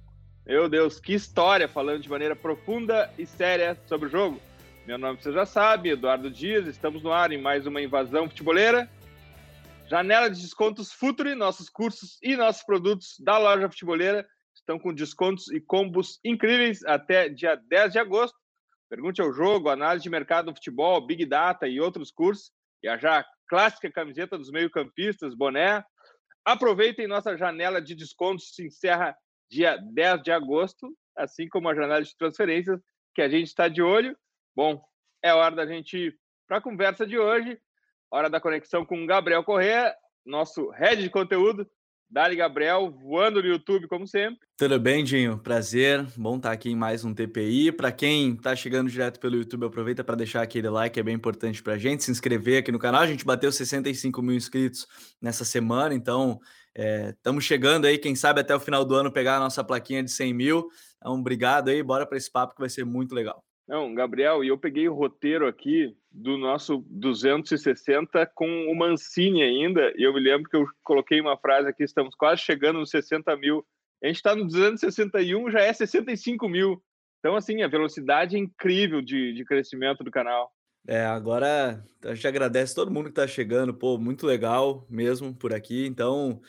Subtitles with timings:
[0.48, 1.68] Meu Deus, que história!
[1.68, 4.42] Falando de maneira profunda e séria sobre o jogo.
[4.88, 8.90] Meu nome você já sabe, Eduardo Dias, estamos no ar em mais uma invasão futeboleira.
[9.88, 14.28] Janela de descontos Futuri, nossos cursos e nossos produtos da loja futeboleira
[14.68, 18.38] estão com descontos e combos incríveis até dia 10 de agosto.
[18.90, 22.52] Pergunte ao jogo, análise de mercado do futebol, Big Data e outros cursos.
[22.84, 25.84] E a já clássica camiseta dos meio-campistas, boné.
[26.46, 29.16] Aproveitem nossa janela de descontos, se encerra
[29.50, 32.80] dia 10 de agosto, assim como a janela de transferências,
[33.16, 34.18] que a gente está de olho.
[34.54, 34.84] Bom,
[35.24, 37.58] é hora da gente ir para a conversa de hoje.
[38.12, 39.96] Hora da conexão com o Gabriel Corrêa,
[40.26, 41.70] nosso head de conteúdo.
[42.10, 44.48] Dali Gabriel, voando no YouTube, como sempre.
[44.58, 45.38] Tudo bem, Dinho?
[45.38, 46.06] Prazer.
[46.16, 47.74] Bom estar aqui em mais um TPI.
[47.74, 51.62] Para quem está chegando direto pelo YouTube, aproveita para deixar aquele like, é bem importante
[51.62, 52.06] para a gente.
[52.06, 53.02] Se inscrever aqui no canal.
[53.02, 54.88] A gente bateu 65 mil inscritos
[55.22, 56.40] nessa semana, então
[56.74, 57.98] estamos é, chegando aí.
[57.98, 60.70] Quem sabe até o final do ano pegar a nossa plaquinha de 100 mil.
[60.96, 61.84] Então, obrigado aí.
[61.84, 63.44] Bora para esse papo que vai ser muito legal.
[63.68, 69.92] Não, Gabriel, e eu peguei o roteiro aqui do nosso 260 com o Mancini ainda,
[69.98, 73.36] e eu me lembro que eu coloquei uma frase aqui, estamos quase chegando nos 60
[73.36, 73.66] mil.
[74.02, 76.82] A gente está no 261, já é 65 mil.
[77.20, 80.52] Então, assim, a velocidade é incrível de, de crescimento do canal.
[80.88, 85.54] É, agora a gente agradece todo mundo que está chegando, pô, muito legal mesmo por
[85.54, 85.86] aqui.
[85.86, 86.40] Então,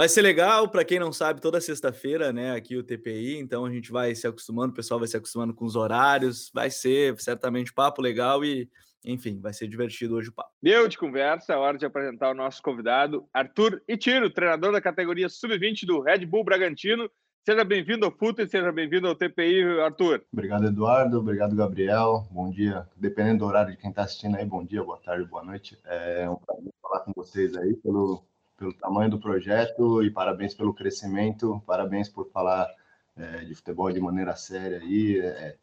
[0.00, 3.70] Vai ser legal, para quem não sabe, toda sexta-feira, né, aqui o TPI, então a
[3.70, 7.70] gente vai se acostumando, o pessoal vai se acostumando com os horários, vai ser certamente
[7.70, 8.66] papo legal e,
[9.04, 10.48] enfim, vai ser divertido hoje o papo.
[10.62, 15.28] Deu de conversa, é hora de apresentar o nosso convidado, Arthur Itiro, treinador da categoria
[15.28, 17.10] Sub-20 do Red Bull Bragantino.
[17.44, 20.24] Seja bem-vindo ao FUTA e seja bem-vindo ao TPI, Arthur.
[20.32, 21.18] Obrigado, Eduardo.
[21.18, 22.26] Obrigado, Gabriel.
[22.30, 22.88] Bom dia.
[22.96, 25.78] Dependendo do horário de quem está assistindo aí, bom dia, boa tarde, boa noite.
[25.84, 28.24] É um prazer falar com vocês aí pelo
[28.60, 32.68] pelo tamanho do projeto e parabéns pelo crescimento, parabéns por falar
[33.16, 35.18] é, de futebol de maneira séria aí.
[35.18, 35.56] É,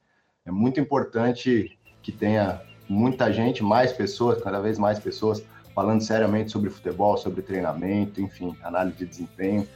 [0.48, 2.60] é muito importante que tenha
[2.90, 5.44] muita gente, mais pessoas, cada vez mais pessoas
[5.76, 9.68] falando seriamente sobre futebol, sobre treinamento, enfim, análise de desempenho,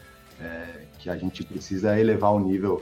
[0.42, 2.82] é, que a gente precisa elevar o nível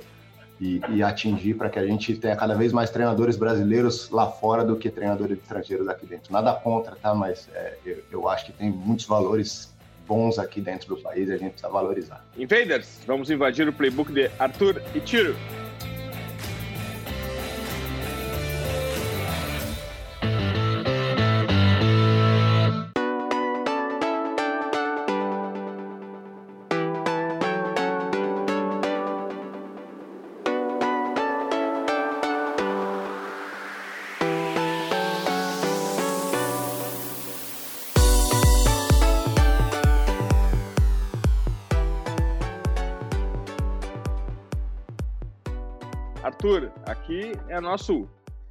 [0.57, 4.63] e, e atingir para que a gente tenha cada vez mais treinadores brasileiros lá fora
[4.63, 6.31] do que treinadores estrangeiros aqui dentro.
[6.31, 7.13] Nada contra, tá?
[7.13, 9.77] Mas é, eu, eu acho que tem muitos valores
[10.09, 12.25] bons aqui dentro do país e a gente precisa valorizar.
[12.35, 15.35] Invaders, vamos invadir o playbook de Arthur e Tiro.
[46.87, 48.09] Aqui é nosso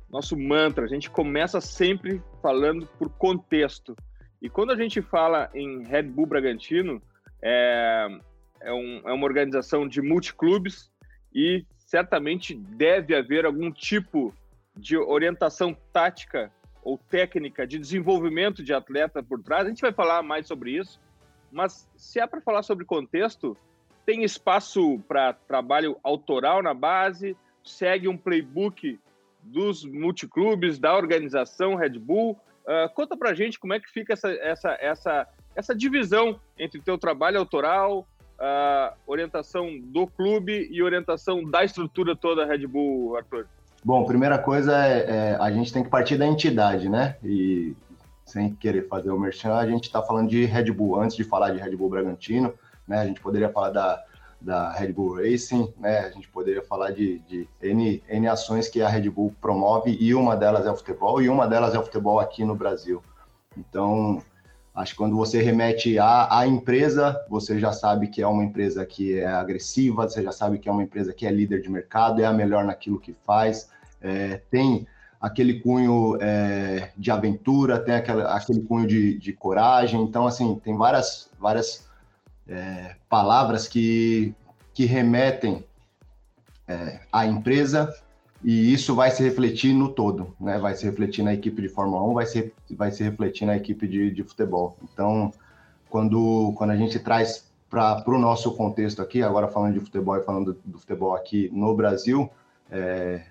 [0.08, 0.84] nosso mantra.
[0.84, 3.96] A gente começa sempre falando por contexto.
[4.40, 7.02] E quando a gente fala em Red Bull Bragantino,
[7.42, 8.06] é,
[8.60, 10.92] é, um, é uma organização de multiclubes
[11.34, 14.32] e certamente deve haver algum tipo
[14.76, 16.52] de orientação tática
[16.84, 19.66] ou técnica de desenvolvimento de atleta por trás.
[19.66, 21.00] A gente vai falar mais sobre isso,
[21.50, 23.56] mas se é para falar sobre contexto,
[24.06, 27.36] tem espaço para trabalho autoral na base,
[27.70, 28.98] segue um playbook
[29.42, 32.38] dos multiclubes, da organização Red Bull.
[32.64, 36.98] Uh, conta pra gente como é que fica essa, essa, essa, essa divisão entre teu
[36.98, 38.06] trabalho autoral,
[38.38, 43.46] uh, orientação do clube e orientação da estrutura toda Red Bull, Arthur.
[43.84, 47.16] Bom, primeira coisa é, é a gente tem que partir da entidade, né?
[47.22, 47.74] E
[48.26, 51.00] sem querer fazer o merchan, a gente está falando de Red Bull.
[51.00, 52.52] Antes de falar de Red Bull Bragantino,
[52.86, 52.98] né?
[52.98, 54.04] A gente poderia falar da
[54.40, 56.00] da Red Bull Racing, né?
[56.00, 60.14] A gente poderia falar de, de N, N ações que a Red Bull promove e
[60.14, 63.02] uma delas é o futebol e uma delas é o futebol aqui no Brasil.
[63.56, 64.22] Então,
[64.78, 68.86] Acho que quando você remete à, à empresa, você já sabe que é uma empresa
[68.86, 72.22] que é agressiva, você já sabe que é uma empresa que é líder de mercado,
[72.22, 73.70] é a melhor naquilo que faz,
[74.00, 74.86] é, tem
[75.20, 80.00] aquele cunho é, de aventura, tem aquela, aquele cunho de, de, coragem.
[80.00, 81.87] Então, assim, tem várias, várias
[82.48, 84.34] é, palavras que,
[84.72, 85.64] que remetem
[86.66, 87.94] é, à empresa
[88.42, 90.58] e isso vai se refletir no todo, né?
[90.58, 93.86] Vai se refletir na equipe de Fórmula 1, vai se, vai se refletir na equipe
[93.86, 94.76] de, de futebol.
[94.82, 95.32] Então,
[95.90, 100.22] quando, quando a gente traz para o nosso contexto aqui, agora falando de futebol e
[100.22, 102.30] falando do, do futebol aqui no Brasil,
[102.70, 103.22] é,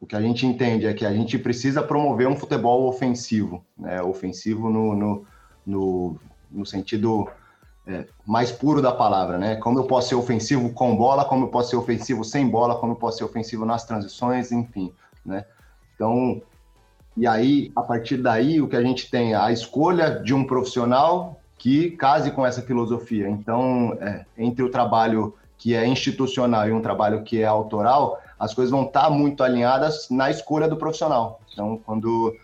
[0.00, 4.00] o que a gente entende é que a gente precisa promover um futebol ofensivo, né?
[4.02, 5.26] Ofensivo no, no,
[5.66, 7.28] no, no sentido
[7.86, 9.56] é, mais puro da palavra, né?
[9.56, 12.92] Como eu posso ser ofensivo com bola, como eu posso ser ofensivo sem bola, como
[12.92, 14.92] eu posso ser ofensivo nas transições, enfim,
[15.24, 15.44] né?
[15.94, 16.40] Então,
[17.16, 20.44] e aí, a partir daí, o que a gente tem é a escolha de um
[20.44, 23.28] profissional que case com essa filosofia.
[23.28, 28.52] Então, é, entre o trabalho que é institucional e um trabalho que é autoral, as
[28.52, 31.40] coisas vão estar muito alinhadas na escolha do profissional.
[31.52, 32.34] Então, quando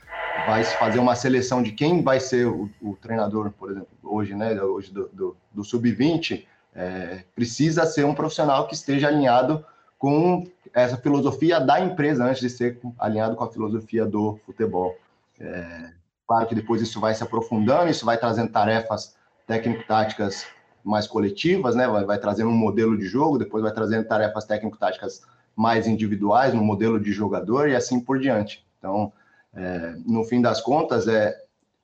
[0.47, 4.35] vai se fazer uma seleção de quem vai ser o, o treinador, por exemplo, hoje,
[4.35, 6.45] né, hoje do, do, do sub-20,
[6.75, 9.65] é, precisa ser um profissional que esteja alinhado
[9.99, 14.97] com essa filosofia da empresa antes de ser alinhado com a filosofia do futebol.
[15.39, 15.91] É,
[16.27, 19.15] claro que depois isso vai se aprofundando, isso vai trazendo tarefas
[19.47, 20.47] técnico-táticas
[20.85, 21.87] mais coletivas, né?
[21.87, 25.23] Vai, vai trazendo um modelo de jogo, depois vai trazendo tarefas técnico-táticas
[25.55, 28.65] mais individuais, no modelo de jogador e assim por diante.
[28.79, 29.13] Então,
[29.55, 31.37] é, no fim das contas, é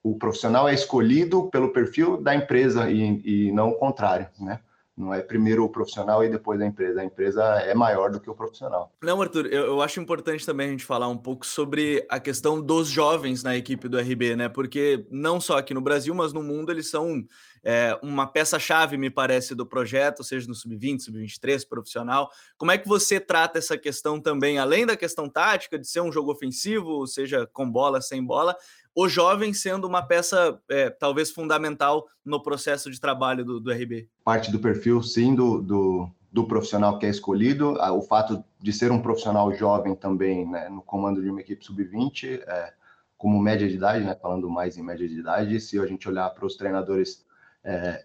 [0.03, 4.61] o profissional é escolhido pelo perfil da empresa e, e não o contrário, né?
[4.97, 7.03] Não é primeiro o profissional e depois a empresa.
[7.03, 8.91] A empresa é maior do que o profissional.
[9.03, 12.63] Não, Arthur, eu, eu, acho importante também a gente falar um pouco sobre a questão
[12.63, 14.49] dos jovens na equipe do RB, né?
[14.49, 17.23] Porque não só aqui no Brasil, mas no mundo eles são
[17.65, 22.31] é, uma peça-chave, me parece, do projeto, seja no sub-20, sub-23, profissional.
[22.57, 26.13] Como é que você trata essa questão também, além da questão tática, de ser um
[26.13, 28.57] jogo ofensivo, seja com bola, sem bola,
[28.97, 34.09] o jovem sendo uma peça é, talvez fundamental no processo de trabalho do, do RB?
[34.25, 38.91] Parte do perfil, sim, do, do, do, profissional que é escolhido, o fato de ser
[38.91, 42.73] um profissional jovem também né, no comando de uma equipe sub-20, é,
[43.19, 46.31] como média de idade, né, falando mais em média de idade, se a gente olhar
[46.31, 47.26] para os treinadores,
[47.67, 48.05] é,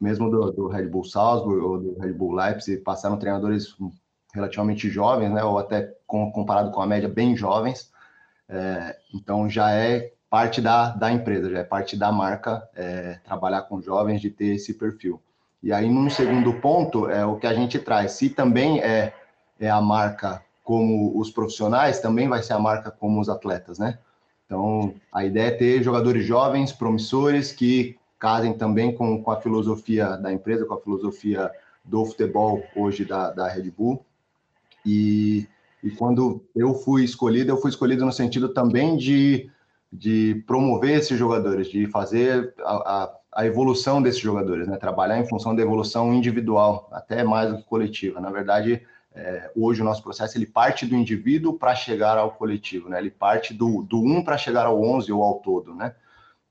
[0.00, 3.76] mesmo do, do, Red Bull Salzburg ou do Red Bull Leipzig, passaram treinadores
[4.32, 7.92] relativamente jovens, né, ou até com, comparado com a média, bem jovens,
[8.48, 13.62] é, então já é parte da, da empresa, já é parte da marca é, trabalhar
[13.62, 15.20] com jovens, de ter esse perfil.
[15.62, 18.12] E aí, num segundo ponto, é o que a gente traz.
[18.12, 19.12] Se também é,
[19.58, 23.98] é a marca como os profissionais, também vai ser a marca como os atletas, né?
[24.46, 30.16] Então, a ideia é ter jogadores jovens, promissores, que casem também com, com a filosofia
[30.16, 31.50] da empresa, com a filosofia
[31.84, 34.04] do futebol hoje da, da Red Bull.
[34.86, 35.48] E
[35.82, 39.50] e quando eu fui escolhido, eu fui escolhido no sentido também de,
[39.92, 44.76] de promover esses jogadores, de fazer a, a, a evolução desses jogadores, né?
[44.76, 48.20] trabalhar em função da evolução individual, até mais do que coletiva.
[48.20, 52.90] Na verdade, é, hoje o nosso processo ele parte do indivíduo para chegar ao coletivo,
[52.90, 52.98] né?
[52.98, 55.74] ele parte do, do 1 para chegar ao 11 ou ao todo.
[55.74, 55.94] Né?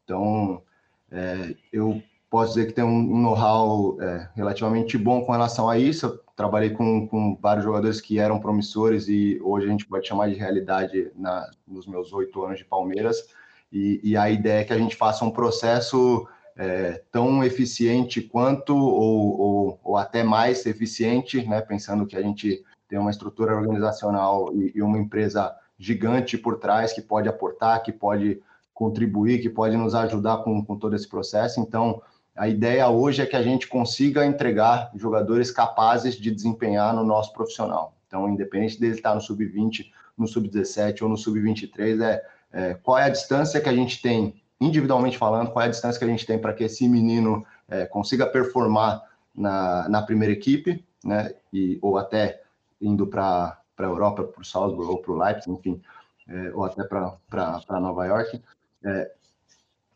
[0.04, 0.63] Então,
[1.11, 6.19] é, eu posso dizer que tem um, know-how é, relativamente bom com relação a isso
[6.39, 10.35] trabalhei com, com vários jogadores que eram promissores e hoje a gente pode chamar de
[10.35, 13.28] realidade na, nos meus oito anos de Palmeiras.
[13.69, 16.25] E, e, a ideia é que a gente faça um processo
[16.56, 21.59] é, tão eficiente quanto ou, ou, ou, até mais eficiente, né?
[21.59, 26.94] pensando que a gente tem uma estrutura organizacional e, e uma empresa gigante por trás
[26.94, 28.42] que pode aportar, que pode
[28.80, 31.59] contribuir, que pode nos ajudar com, com todo esse processo.
[31.59, 32.02] Então,
[32.33, 37.33] a ideia hoje é que a gente consiga entregar jogadores capazes de desempenhar no nosso
[37.33, 37.94] profissional.
[38.07, 43.04] Então, independente dele estar no sub-20, no sub-17 ou no sub-23, é, é, qual é
[43.04, 46.26] a distância que a gente tem, individualmente falando, qual é a distância que a gente
[46.26, 49.04] tem para que esse menino é, consiga performar
[49.36, 51.33] na, na primeira equipe, né?
[51.52, 52.42] E, ou até
[52.81, 55.81] indo para a Europa, para o Salzburg ou para o Leipzig, enfim,
[56.30, 58.42] é, ou até para Nova York.
[58.83, 59.12] É,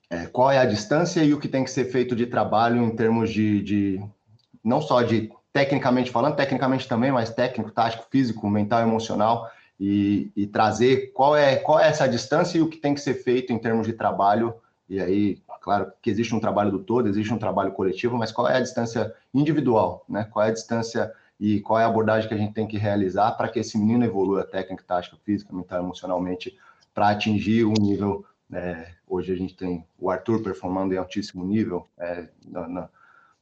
[0.10, 2.96] é, qual é a distância e o que tem que ser feito de trabalho em
[2.96, 4.06] termos de, de
[4.64, 9.50] não só de tecnicamente falando, tecnicamente também, mas técnico, tático, físico, mental, emocional,
[9.80, 13.16] e, e, trazer qual é, qual é essa distância e o que tem que ser
[13.16, 14.56] feito em termos de trabalho.
[14.88, 18.48] E aí, claro que existe um trabalho do todo, existe um trabalho coletivo, mas qual
[18.48, 20.28] é a distância individual, né?
[20.32, 23.32] Qual é a distância e qual é a abordagem que a gente tem que realizar
[23.32, 26.58] para que esse menino evolua técnica, tática, física, mental, emocionalmente,
[26.94, 31.88] para atingir um nível É, hoje a gente tem o Arthur performando em altíssimo nível
[31.98, 32.90] é, na, na,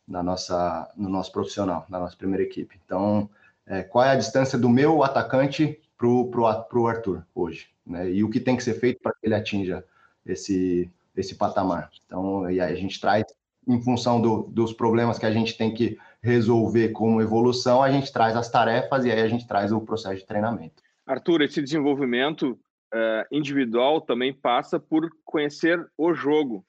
[0.08, 2.80] na, nossa, no nosso profissional, na nossa primeira equipe.
[2.86, 3.30] Então,
[3.66, 7.68] é, qual é a distância do meu atacante para o Arthur hoje?
[7.86, 8.12] Né?
[8.12, 9.84] E o que tem que ser feito para que ele atinja
[10.26, 11.90] esse, esse patamar?
[12.06, 13.26] Então, e aí a gente traz,
[13.68, 18.12] em função do, dos problemas que a gente tem que resolver como evolução, a gente
[18.12, 20.82] traz as tarefas e aí a gente traz o processo de treinamento.
[21.06, 22.58] Arthur, esse desenvolvimento
[22.94, 26.66] uh, individual também passa por conhecer o jogo,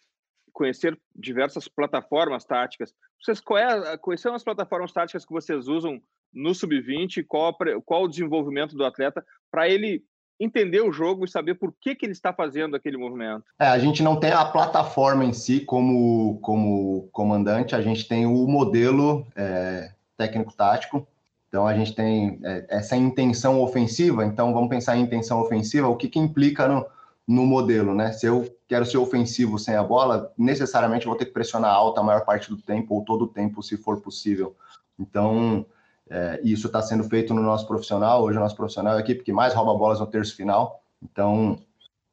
[0.52, 2.94] conhecer diversas plataformas táticas.
[3.20, 6.00] Vocês é, quais são as plataformas táticas que vocês usam
[6.32, 7.24] no sub-20?
[7.26, 10.04] Qual, qual o desenvolvimento do atleta para ele
[10.40, 13.44] entender o jogo e saber por que, que ele está fazendo aquele movimento?
[13.60, 18.26] É, a gente não tem a plataforma em si como, como comandante, a gente tem
[18.26, 21.06] o modelo é, técnico-tático,
[21.52, 24.24] então a gente tem é, essa intenção ofensiva.
[24.24, 25.86] Então vamos pensar em intenção ofensiva.
[25.86, 26.86] O que, que implica no,
[27.28, 28.10] no modelo, né?
[28.10, 32.02] Se eu quero ser ofensivo sem a bola, necessariamente vou ter que pressionar alta a
[32.02, 34.56] maior parte do tempo ou todo o tempo, se for possível.
[34.98, 35.66] Então
[36.08, 38.22] é, isso está sendo feito no nosso profissional.
[38.22, 40.82] Hoje o nosso profissional é a equipe que mais rouba bolas no terço final.
[41.02, 41.58] Então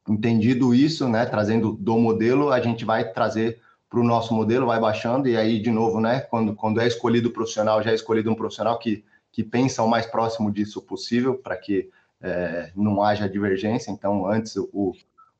[0.05, 1.25] entendido isso, né?
[1.25, 5.61] Trazendo do modelo, a gente vai trazer para o nosso modelo, vai baixando e aí
[5.61, 6.19] de novo, né?
[6.19, 9.89] Quando quando é escolhido o profissional, já é escolhido um profissional que que pensam o
[9.89, 11.89] mais próximo disso possível para que
[12.21, 13.91] é, não haja divergência.
[13.91, 14.93] Então, antes o,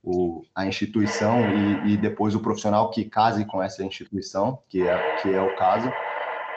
[0.04, 1.42] o, a instituição
[1.86, 5.56] e, e, depois o profissional que case com essa instituição, que é, que é o
[5.56, 5.92] caso.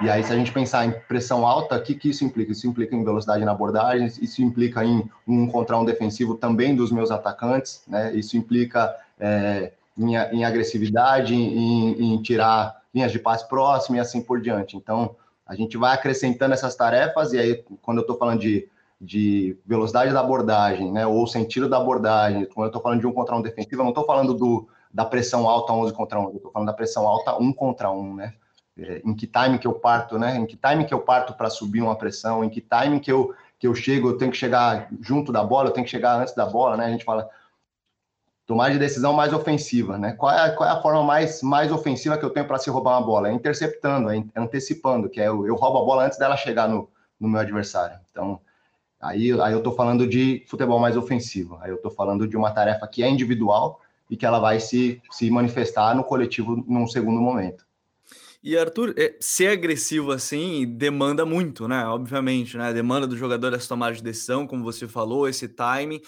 [0.01, 2.53] E aí, se a gente pensar em pressão alta, o que, que isso implica?
[2.53, 6.91] Isso implica em velocidade na abordagem, isso implica em um contra um defensivo também dos
[6.91, 8.13] meus atacantes, né?
[8.15, 14.21] Isso implica é, em, em, agressividade, em, em tirar linhas de passe próximo e assim
[14.21, 14.77] por diante.
[14.77, 15.15] Então,
[15.47, 18.69] a gente vai acrescentando essas tarefas, e aí, quando eu estou falando de,
[19.01, 23.13] de velocidade da abordagem, né, ou sentido da abordagem, quando eu estou falando de um
[23.13, 26.37] contra um defensivo, eu não estou falando do, da pressão alta 11 contra 11, eu
[26.37, 28.35] estou falando da pressão alta 1 contra 1, né?
[28.79, 30.37] É, em que time que eu parto, né?
[30.37, 33.35] Em que time que eu parto para subir uma pressão, em que time que eu,
[33.59, 36.35] que eu chego, eu tenho que chegar junto da bola, eu tenho que chegar antes
[36.35, 36.87] da bola, né?
[36.87, 37.29] A gente fala,
[38.47, 40.13] tomar de decisão mais ofensiva, né?
[40.13, 42.99] Qual é, qual é a forma mais, mais ofensiva que eu tenho para se roubar
[42.99, 43.29] uma bola?
[43.29, 46.89] É interceptando, é antecipando, que é eu, eu roubo a bola antes dela chegar no,
[47.19, 47.99] no meu adversário.
[48.11, 48.41] Então,
[49.01, 51.59] aí, aí eu estou falando de futebol mais ofensivo.
[51.61, 53.81] Aí eu estou falando de uma tarefa que é individual
[54.11, 57.65] e que ela vai se, se manifestar no coletivo num segundo momento.
[58.45, 61.87] E Arthur, é, ser agressivo assim demanda muito, né?
[61.87, 62.73] Obviamente, né?
[62.73, 66.01] Demanda do jogador essa tomada de decisão, como você falou, esse timing.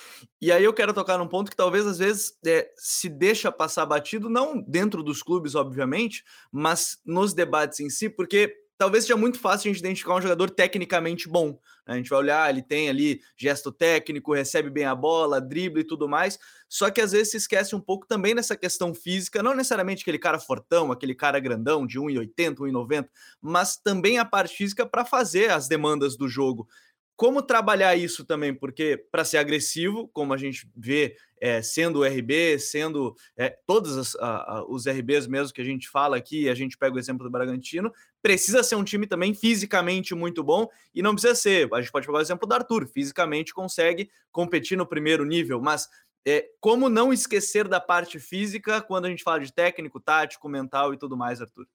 [0.42, 3.86] E aí eu quero tocar num ponto que talvez às vezes é, se deixa passar
[3.86, 9.38] batido, não dentro dos clubes, obviamente, mas nos debates em si, porque talvez seja muito
[9.38, 11.58] fácil a gente identificar um jogador tecnicamente bom.
[11.86, 11.94] Né?
[11.94, 15.86] A gente vai olhar, ele tem ali gesto técnico, recebe bem a bola, drible e
[15.86, 16.38] tudo mais.
[16.68, 20.18] Só que às vezes se esquece um pouco também nessa questão física, não necessariamente aquele
[20.18, 23.08] cara fortão, aquele cara grandão de 1,80, 1,90,
[23.40, 26.68] mas também a parte física para fazer as demandas do jogo.
[27.16, 28.52] Como trabalhar isso também?
[28.52, 33.96] Porque para ser agressivo, como a gente vê é, sendo o RB, sendo é, todos
[33.96, 36.98] as, a, a, os RBs mesmo que a gente fala aqui, a gente pega o
[36.98, 41.68] exemplo do Bragantino, precisa ser um time também fisicamente muito bom e não precisa ser.
[41.72, 45.88] A gente pode pegar o exemplo do Arthur, fisicamente consegue competir no primeiro nível, mas
[46.26, 50.94] é, como não esquecer da parte física quando a gente fala de técnico, tático, mental
[50.94, 51.66] e tudo mais, Arthur?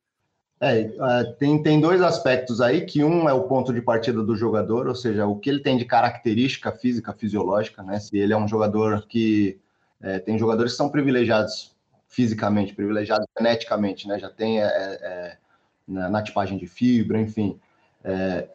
[0.61, 4.35] É, é, tem, tem dois aspectos aí, que um é o ponto de partida do
[4.35, 7.97] jogador, ou seja, o que ele tem de característica física, fisiológica, né?
[7.99, 9.57] Se ele é um jogador que
[10.01, 11.73] é, tem jogadores que são privilegiados
[12.09, 14.19] fisicamente, privilegiados geneticamente, né?
[14.19, 15.37] Já tem é, é,
[15.87, 17.57] na, na, tipagem de fibra, enfim.
[18.03, 18.49] É,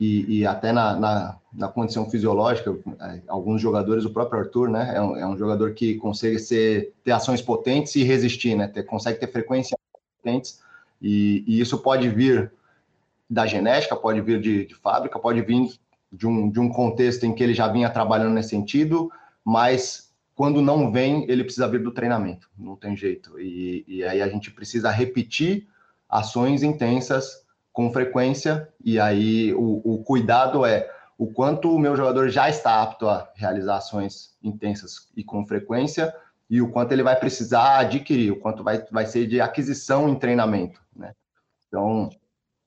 [0.00, 2.74] e, e, até na, na, na, condição fisiológica,
[3.28, 4.92] alguns jogadores, o próprio Arthur, né?
[4.94, 8.68] É um, é um jogador que consegue ser, ter ações potentes e resistir, né?
[8.68, 9.78] Ter, consegue ter frequências
[10.22, 10.64] potentes
[11.00, 12.52] e, e, isso pode vir
[13.28, 15.68] da genética, pode vir de, de, fábrica, pode vir
[16.12, 19.10] de um, de um contexto em que ele já vinha trabalhando nesse sentido,
[19.44, 23.40] mas quando não vem, ele precisa vir do treinamento, não tem jeito.
[23.40, 25.66] E, e aí a gente precisa repetir
[26.08, 30.88] ações intensas com frequência, e aí o, o cuidado é
[31.18, 36.14] o quanto o meu jogador já está apto a realizar ações intensas e com frequência,
[36.48, 40.18] e o quanto ele vai precisar adquirir, o quanto vai, vai ser de aquisição em
[40.18, 40.80] treinamento.
[40.94, 41.12] Né?
[41.66, 42.08] Então,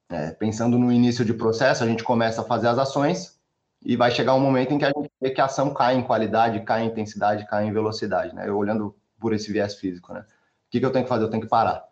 [0.10, 3.40] é, pensando no início de processo, a gente começa a fazer as ações
[3.84, 6.04] e vai chegar um momento em que a gente vê que a ação cai em
[6.04, 8.36] qualidade, cai em intensidade, cai em velocidade.
[8.36, 8.48] Né?
[8.50, 10.14] Eu olhando por esse viés físico.
[10.14, 10.22] Né?
[10.22, 10.26] O
[10.70, 11.24] que, que eu tenho que fazer?
[11.24, 11.88] Eu tenho que parar.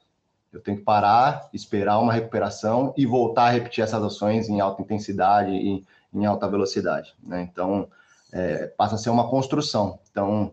[0.52, 4.82] Eu tenho que parar, esperar uma recuperação e voltar a repetir essas ações em alta
[4.82, 7.16] intensidade e em alta velocidade.
[7.22, 7.48] Né?
[7.52, 7.88] Então,
[8.32, 10.00] é, passa a ser uma construção.
[10.10, 10.52] Então,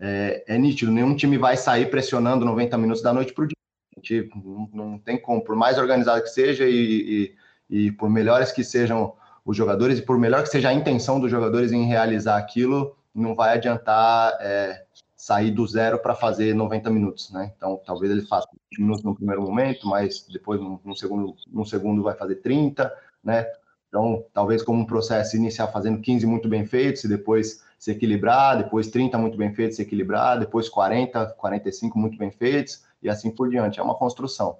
[0.00, 3.56] é, é nítido, nenhum time vai sair pressionando 90 minutos da noite para o dia.
[3.96, 4.30] A gente
[4.72, 7.34] não, tem como, por mais organizado que seja e,
[7.68, 9.14] e, e, por melhores que sejam
[9.44, 13.34] os jogadores e por melhor que seja a intenção dos jogadores em realizar aquilo, não
[13.34, 14.84] vai adiantar é,
[15.16, 17.52] sair do zero para fazer 90 minutos, né?
[17.56, 21.34] Então, talvez ele faça 20 minutos no primeiro momento, mas depois, no, segundo,
[21.66, 22.92] segundo, vai fazer 30,
[23.24, 23.44] né?
[23.88, 28.58] Então, talvez como um processo iniciar fazendo 15 muito bem feitos e depois se equilibrar,
[28.58, 33.30] depois 30 muito bem feitos, se equilibrar, depois 40, 45 muito bem feitos e assim
[33.30, 33.78] por diante.
[33.78, 34.56] É uma construção.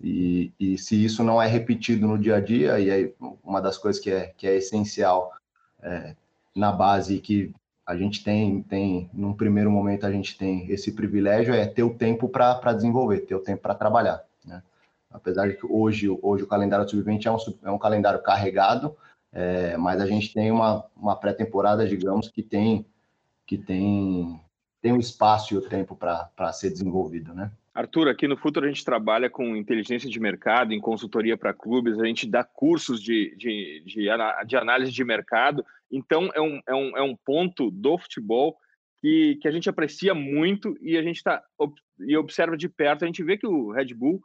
[0.00, 3.76] E, e se isso não é repetido no dia a dia, e aí uma das
[3.76, 5.32] coisas que é, que é essencial
[5.82, 6.14] é,
[6.54, 7.52] na base que
[7.84, 11.92] a gente tem, tem, num primeiro momento, a gente tem esse privilégio, é ter o
[11.92, 14.22] tempo para desenvolver, ter o tempo para trabalhar.
[14.44, 14.62] Né?
[15.10, 18.96] Apesar de que hoje, hoje o calendário sub-20 é um, é um calendário carregado,
[19.32, 22.84] é, mas a gente tem uma, uma pré-temporada, digamos, que tem,
[23.46, 24.40] que tem,
[24.82, 27.50] tem o espaço e o tempo para ser desenvolvido, né?
[27.72, 32.00] Arthur, aqui no Futuro a gente trabalha com inteligência de mercado, em consultoria para clubes,
[32.00, 34.08] a gente dá cursos de, de, de,
[34.46, 35.64] de, análise de mercado.
[35.90, 38.58] Então, é um, é um, é um ponto do futebol
[39.00, 41.42] que, que a gente aprecia muito e a gente tá,
[42.00, 43.04] e observa de perto.
[43.04, 44.20] A gente vê que o Red Bull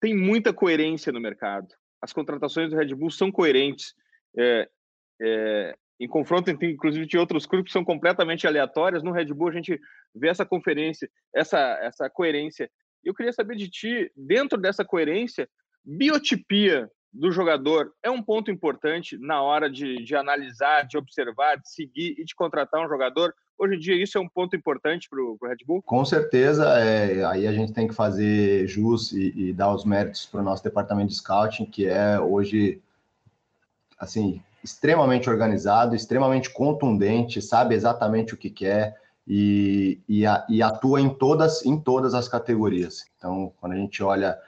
[0.00, 1.68] tem muita coerência no mercado.
[2.00, 3.94] As contratações do Red Bull são coerentes.
[4.36, 4.68] É,
[5.20, 9.02] é, em confronto, inclusive, de outros clubes que são completamente aleatórias.
[9.02, 9.80] No Red Bull, a gente
[10.14, 12.70] vê essa conferência, essa, essa coerência.
[13.02, 15.48] Eu queria saber de ti, dentro dessa coerência,
[15.84, 21.70] biotipia do jogador é um ponto importante na hora de, de analisar, de observar, de
[21.70, 23.34] seguir e de contratar um jogador.
[23.58, 25.82] Hoje em dia, isso é um ponto importante para o Red Bull?
[25.82, 26.78] Com certeza.
[26.78, 30.44] É, aí a gente tem que fazer jus e, e dar os méritos para o
[30.44, 32.82] nosso departamento de scouting, que é hoje,
[33.98, 41.08] assim, extremamente organizado, extremamente contundente, sabe exatamente o que quer e, e, e, atua em
[41.08, 43.04] todas, em todas as categorias.
[43.16, 44.38] Então, quando a gente olha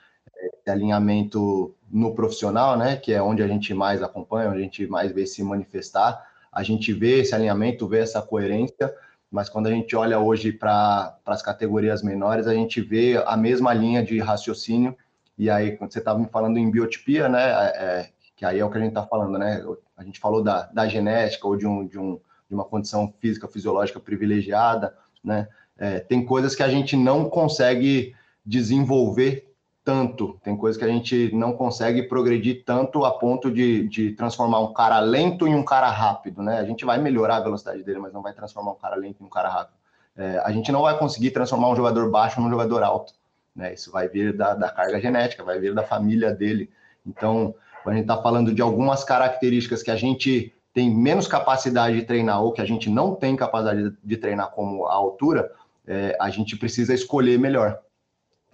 [0.40, 4.87] esse alinhamento no profissional, né, que é onde a gente mais acompanha, onde a gente
[4.87, 8.95] mais vê se manifestar, a gente vê esse alinhamento, vê essa coerência,
[9.30, 13.75] mas quando a gente olha hoje para as categorias menores, a gente vê a mesma
[13.75, 14.97] linha de raciocínio.
[15.37, 18.70] E aí, quando você estava me falando em biotipia, né, é, que aí é o
[18.70, 19.64] que a gente está falando, né?
[19.96, 23.48] A gente falou da, da genética ou de, um, de, um, de uma condição física,
[23.48, 25.48] fisiológica privilegiada, né?
[25.76, 28.14] É, tem coisas que a gente não consegue
[28.46, 29.52] desenvolver
[29.84, 34.60] tanto, tem coisas que a gente não consegue progredir tanto a ponto de, de transformar
[34.60, 36.58] um cara lento em um cara rápido, né?
[36.60, 39.26] A gente vai melhorar a velocidade dele, mas não vai transformar um cara lento em
[39.26, 39.74] um cara rápido.
[40.16, 43.14] É, a gente não vai conseguir transformar um jogador baixo num jogador alto,
[43.56, 43.74] né?
[43.74, 46.70] Isso vai vir da, da carga genética, vai vir da família dele.
[47.04, 47.52] Então,
[47.88, 52.02] quando a gente está falando de algumas características que a gente tem menos capacidade de
[52.04, 55.50] treinar ou que a gente não tem capacidade de treinar como a altura,
[55.86, 57.80] é, a gente precisa escolher melhor.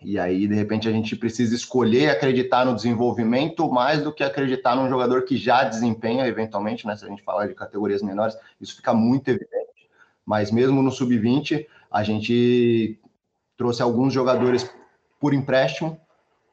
[0.00, 4.76] E aí, de repente, a gente precisa escolher acreditar no desenvolvimento mais do que acreditar
[4.76, 6.94] num jogador que já desempenha, eventualmente, né?
[6.94, 9.90] Se a gente falar de categorias menores, isso fica muito evidente.
[10.24, 13.00] Mas mesmo no sub-20, a gente
[13.56, 14.70] trouxe alguns jogadores
[15.18, 15.98] por empréstimo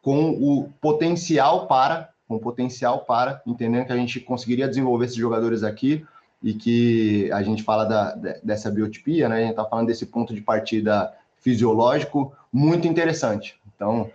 [0.01, 5.63] com o potencial para com potencial para, entendendo que a gente conseguiria desenvolver esses jogadores
[5.63, 6.05] aqui
[6.41, 9.35] e que a gente fala da, dessa biotipia, né?
[9.35, 13.59] A gente está falando desse ponto de partida fisiológico muito interessante.
[13.75, 14.09] Então,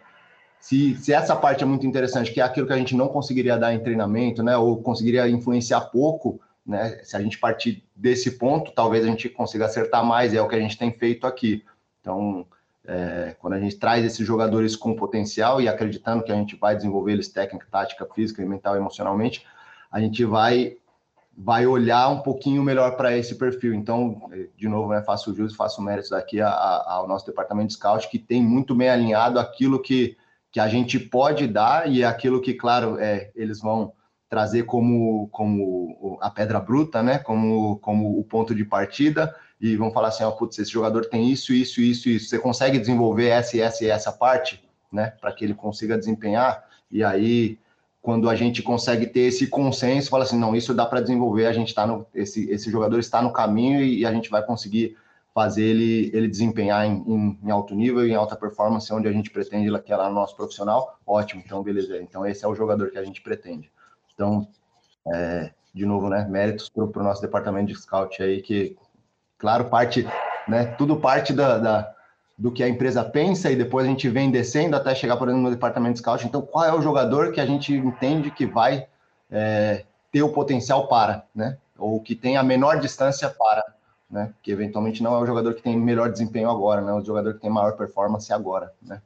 [0.58, 3.58] se, se essa parte é muito interessante, que é aquilo que a gente não conseguiria
[3.58, 4.56] dar em treinamento, né?
[4.56, 6.98] Ou conseguiria influenciar pouco, né?
[7.04, 10.56] Se a gente partir desse ponto, talvez a gente consiga acertar mais, é o que
[10.56, 11.62] a gente tem feito aqui.
[12.00, 12.46] Então,
[12.86, 16.76] é, quando a gente traz esses jogadores com potencial e acreditando que a gente vai
[16.76, 19.46] desenvolver eles técnica, tática, física, mental emocionalmente,
[19.90, 20.76] a gente vai
[21.38, 23.74] vai olhar um pouquinho melhor para esse perfil.
[23.74, 27.74] Então, de novo, né, faço jus, faço méritos aqui a, a, ao nosso departamento de
[27.74, 30.16] scout, que tem muito bem alinhado aquilo que,
[30.50, 33.92] que a gente pode dar e aquilo que, claro, é, eles vão
[34.30, 39.90] trazer como, como a pedra bruta, né, como, como o ponto de partida, e vão
[39.90, 42.28] falar assim, ó, oh, putz, esse jogador tem isso, isso, isso, isso.
[42.28, 46.64] Você consegue desenvolver essa essa e essa parte, né, para que ele consiga desempenhar.
[46.90, 47.58] E aí,
[48.02, 51.52] quando a gente consegue ter esse consenso, fala assim, não, isso dá para desenvolver, a
[51.52, 54.96] gente está no, esse, esse jogador está no caminho e, e, a gente vai conseguir
[55.34, 59.30] fazer ele, ele desempenhar em, em, em, alto nível, em alta performance, onde a gente
[59.30, 62.90] pretende que é lá no nosso profissional, ótimo, então beleza, então esse é o jogador
[62.90, 63.70] que a gente pretende.
[64.14, 64.46] Então,
[65.12, 68.76] é, de novo, né, méritos para o nosso departamento de scout aí, que
[69.38, 70.06] Claro, parte,
[70.48, 70.66] né?
[70.78, 71.94] Tudo parte da, da,
[72.36, 75.44] do que a empresa pensa e depois a gente vem descendo até chegar, por exemplo,
[75.44, 76.26] no departamento de scout.
[76.26, 78.86] Então, qual é o jogador que a gente entende que vai
[79.30, 81.56] é, ter o potencial para, né?
[81.78, 83.62] Ou que tem a menor distância para
[84.10, 84.32] né?
[84.42, 86.92] Que eventualmente não é o jogador que tem melhor desempenho agora, né?
[86.92, 89.00] O jogador que tem maior performance agora, né?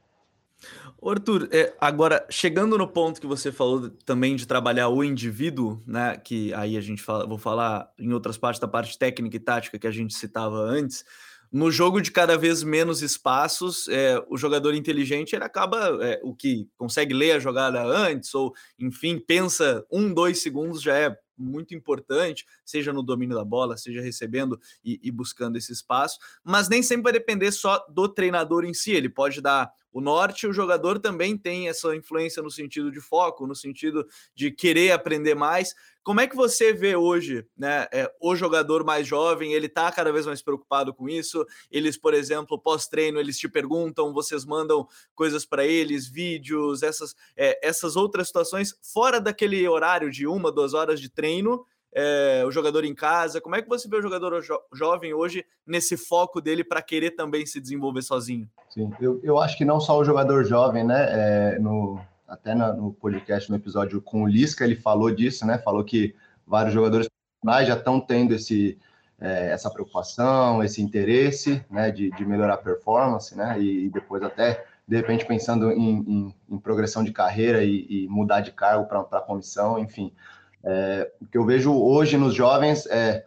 [1.09, 6.15] Arthur, é, agora chegando no ponto que você falou também de trabalhar o indivíduo, né?
[6.17, 9.79] Que aí a gente fala, vou falar em outras partes da parte técnica e tática
[9.79, 11.03] que a gente citava antes.
[11.51, 16.33] No jogo de cada vez menos espaços, é, o jogador inteligente ele acaba é, o
[16.33, 21.75] que consegue ler a jogada antes ou enfim pensa um dois segundos já é muito
[21.75, 26.83] importante, seja no domínio da bola, seja recebendo e, e, buscando esse espaço, mas nem
[26.83, 30.99] sempre vai depender só do treinador em si, ele pode dar o norte, o jogador
[30.99, 35.75] também tem essa influência no sentido de foco, no sentido de querer aprender mais.
[36.03, 40.11] Como é que você vê hoje, né, é, o jogador mais jovem, ele está cada
[40.11, 41.45] vez mais preocupado com isso?
[41.69, 47.59] Eles, por exemplo, pós-treino, eles te perguntam, vocês mandam coisas para eles, vídeos, essas, é,
[47.67, 52.85] essas outras situações, fora daquele horário de uma, duas horas de treino, é, o jogador
[52.85, 53.41] em casa?
[53.41, 57.11] Como é que você vê o jogador jo jovem hoje nesse foco dele para querer
[57.11, 58.49] também se desenvolver sozinho?
[58.69, 61.07] Sim, eu, eu acho que não só o jogador jovem, né?
[61.09, 65.57] É, no, até no, no, podcast, no episódio com o Lisca, ele falou disso, né?
[65.57, 66.15] Falou que
[66.47, 67.07] vários jogadores
[67.43, 68.79] já estão tendo esse,
[69.19, 71.91] é, essa preocupação, esse interesse, né?
[71.91, 73.59] De, de melhorar a performance, né?
[73.59, 78.07] E, e, depois até de repente pensando em, em, em progressão de carreira e, e
[78.07, 80.13] mudar de cargo para a comissão, enfim.
[80.63, 83.25] É, o que eu vejo hoje nos jovens é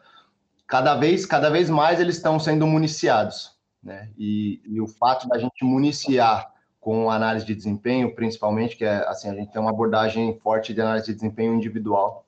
[0.66, 4.10] cada vez, cada vez mais eles estão sendo municiados, né?
[4.16, 9.30] E, e o fato da gente municiar com análise de desempenho, principalmente, que é assim,
[9.30, 12.26] a gente tem uma abordagem forte de análise de desempenho individual.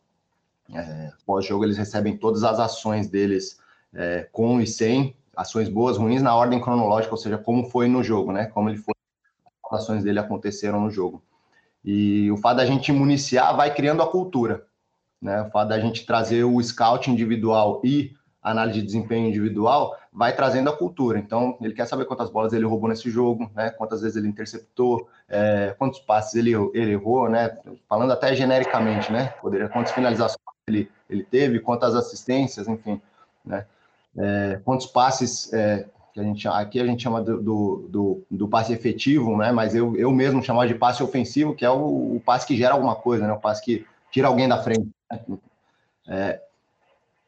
[0.75, 3.61] É, Pós-jogo, eles recebem todas as ações deles
[3.95, 8.03] é, com e sem, ações boas, ruins, na ordem cronológica, ou seja, como foi no
[8.03, 8.47] jogo, né?
[8.47, 8.95] Como ele foi,
[9.71, 11.23] as ações dele aconteceram no jogo.
[11.85, 14.67] E o fato da gente municiar vai criando a cultura.
[15.21, 15.43] Né?
[15.43, 20.71] O fato da gente trazer o scout individual e análise de desempenho individual vai trazendo
[20.71, 21.19] a cultura.
[21.19, 23.71] Então, ele quer saber quantas bolas ele roubou nesse jogo, né?
[23.71, 27.57] quantas vezes ele interceptou, é, quantos passes ele, ele errou, né?
[27.89, 29.35] falando até genericamente, né?
[29.41, 33.01] Poderia, quantas finalizações ele, ele teve, quantas assistências, enfim.
[33.45, 33.67] Né?
[34.17, 38.49] É, quantos passes é, que a gente aqui a gente chama do, do, do, do,
[38.49, 39.53] passe efetivo, né?
[39.53, 42.73] Mas eu, eu mesmo chamava de passe ofensivo, que é o, o passe que gera
[42.73, 43.35] alguma coisa, né?
[43.35, 44.89] O passe que tira alguém da frente.
[46.09, 46.41] É,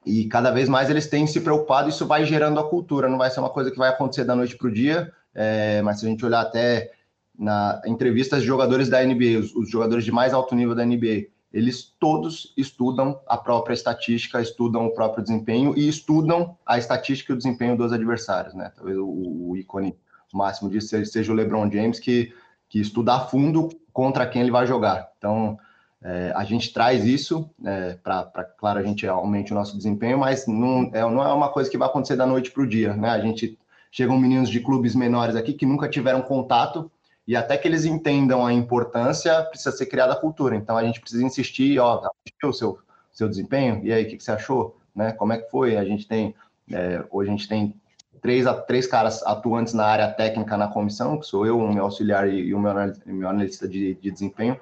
[0.07, 3.31] e cada vez mais eles têm se preocupado, isso vai gerando a cultura, não vai
[3.31, 6.09] ser uma coisa que vai acontecer da noite para o dia, é, mas se a
[6.09, 6.93] gente olhar até
[7.39, 11.27] na entrevistas de jogadores da NBA, os, os, jogadores de mais alto nível da NBA,
[11.53, 17.35] eles todos estudam a própria estatística, estudam o próprio desempenho e estudam a estatística e
[17.35, 18.73] o desempenho dos adversários, né?
[18.75, 19.07] Talvez o,
[19.51, 19.97] o ícone
[20.33, 22.35] máximo disso seja o LeBron James, que,
[22.69, 25.11] que estuda a fundo contra quem ele vai jogar.
[25.17, 25.59] Então,
[26.03, 30.47] é, a gente traz isso é, para, claro, a gente aumente o nosso desempenho, mas
[30.47, 33.11] não é, não é uma coisa que vai acontecer da noite para o dia, né?
[33.11, 33.59] A gente
[33.91, 36.91] chegam meninos de clubes menores aqui que nunca tiveram contato
[37.27, 40.55] e até que eles entendam a importância, precisa ser criada a cultura.
[40.55, 42.03] Então a gente precisa insistir, ó,
[42.45, 42.79] o seu
[43.13, 45.11] seu desempenho e aí o que, que, você achou, né?
[45.11, 45.77] Como é que foi?
[45.77, 46.33] A gente tem
[46.71, 47.75] é, hoje a gente tem
[48.23, 52.29] três, três caras atuantes na área técnica na comissão, que sou eu, o meu auxiliar
[52.29, 52.73] e, o meu,
[53.07, 54.57] meu analista de, de desempenho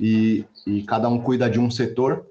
[0.00, 2.24] e, e cada um cuida de um setor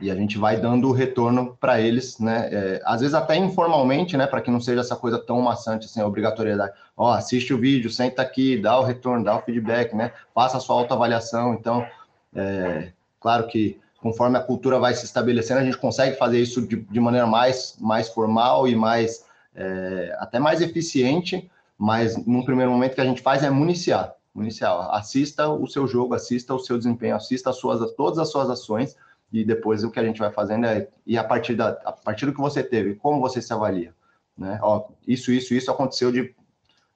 [0.00, 2.48] e a gente vai dando o retorno para eles, né?
[2.50, 4.26] É, às vezes até informalmente, né?
[4.26, 6.72] Para que não seja essa coisa tão maçante, assim, a obrigatoriedade.
[6.96, 10.12] Ó, assiste o vídeo, senta aqui, dá o retorno, dá o feedback, né?
[10.34, 11.52] Faça a sua autoavaliação.
[11.54, 11.86] Então,
[12.34, 16.76] é, claro que conforme a cultura vai se estabelecendo, a gente consegue fazer isso de,
[16.76, 22.94] de maneira mais, mais formal e mais é, até mais eficiente, mas num primeiro momento
[22.94, 24.92] que a gente faz é municiar inicial.
[24.92, 28.96] Assista o seu jogo, assista o seu desempenho, assista as suas, todas as suas ações
[29.32, 32.26] e depois o que a gente vai fazendo é e a partir da a partir
[32.26, 33.94] do que você teve, como você se avalia,
[34.36, 34.58] né?
[34.62, 36.34] Ó, isso, isso, isso aconteceu de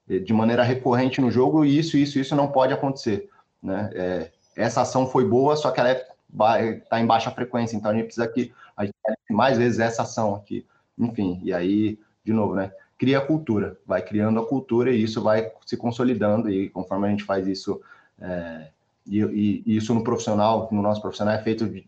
[0.07, 3.31] de maneira recorrente no jogo e isso, isso, isso não pode acontecer,
[3.63, 3.91] né?
[3.95, 8.05] É, essa ação foi boa, só que ela está em baixa frequência, então a gente
[8.05, 8.95] precisa que a gente
[9.31, 10.67] mais vezes essa ação aqui,
[10.99, 12.71] enfim, e aí de novo, né?
[13.05, 17.11] Cria a cultura, vai criando a cultura e isso vai se consolidando e conforme a
[17.11, 17.79] gente faz isso
[18.19, 18.69] é,
[19.07, 21.85] e, e, isso no profissional, no nosso profissional é feito de,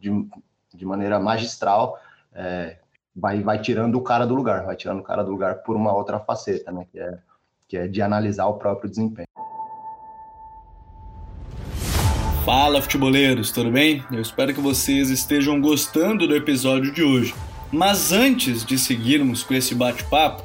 [0.75, 1.99] de maneira magistral,
[2.35, 2.77] é,
[3.15, 5.91] vai, vai tirando o cara do lugar, vai tirando o cara do lugar por uma
[5.95, 7.19] outra faceta, né, que é,
[7.67, 9.27] que é de analisar o próprio desempenho.
[12.45, 14.05] Fala, futeboleiros, tudo bem?
[14.13, 17.35] Eu espero que vocês estejam gostando do episódio de hoje.
[17.73, 20.45] Mas antes de seguirmos com esse bate-papo,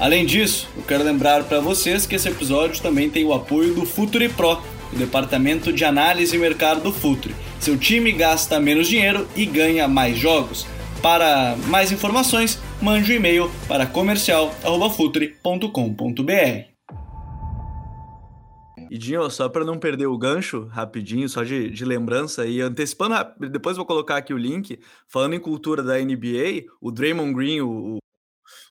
[0.00, 3.84] Além disso, eu quero lembrar para vocês que esse episódio também tem o apoio do
[3.84, 4.58] Future Pro,
[4.90, 7.36] o departamento de análise e mercado do Futre.
[7.60, 10.66] Seu time gasta menos dinheiro e ganha mais jogos.
[11.02, 16.70] Para mais informações, mande um e-mail para comercial@futre.com.br.
[18.90, 23.14] E Dinho, só para não perder o gancho, rapidinho, só de, de lembrança e antecipando,
[23.50, 27.98] depois vou colocar aqui o link, falando em cultura da NBA, o Draymond Green, o,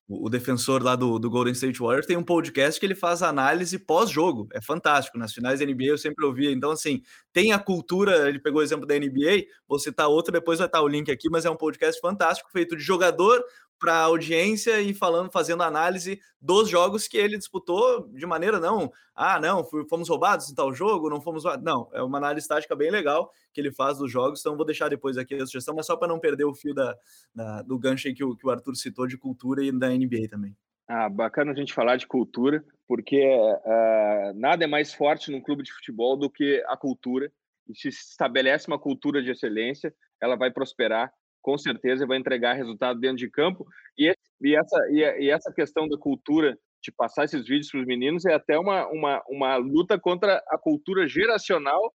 [0.10, 3.78] o defensor lá do, do, Golden State Warriors, tem um podcast que ele faz análise
[3.78, 4.48] pós-jogo.
[4.52, 5.20] É fantástico.
[5.20, 6.52] Nas finais da NBA eu sempre ouvia.
[6.52, 8.28] Então, assim, tem a cultura.
[8.28, 11.30] Ele pegou o exemplo da NBA, vou citar outro, depois vai estar o link aqui,
[11.30, 13.40] mas é um podcast fantástico, feito de jogador
[13.80, 18.92] para a audiência e falando, fazendo análise dos jogos que ele disputou de maneira não,
[19.16, 22.92] ah, não, fomos roubados em tal jogo, não fomos, não, é uma análise tática bem
[22.92, 25.96] legal que ele faz dos jogos, então vou deixar depois aqui a sugestão, mas só
[25.96, 26.96] para não perder o fio da,
[27.34, 30.56] da do gancho que o, que o Arthur citou de cultura e da NBA também.
[30.88, 35.62] Ah, bacana a gente falar de cultura, porque uh, nada é mais forte num clube
[35.62, 37.32] de futebol do que a cultura.
[37.68, 43.00] E se estabelece uma cultura de excelência, ela vai prosperar com certeza vai entregar resultado
[43.00, 43.66] dentro de campo.
[43.98, 47.86] E, e, essa, e, e essa questão da cultura, de passar esses vídeos para os
[47.86, 51.94] meninos, é até uma, uma, uma luta contra a cultura geracional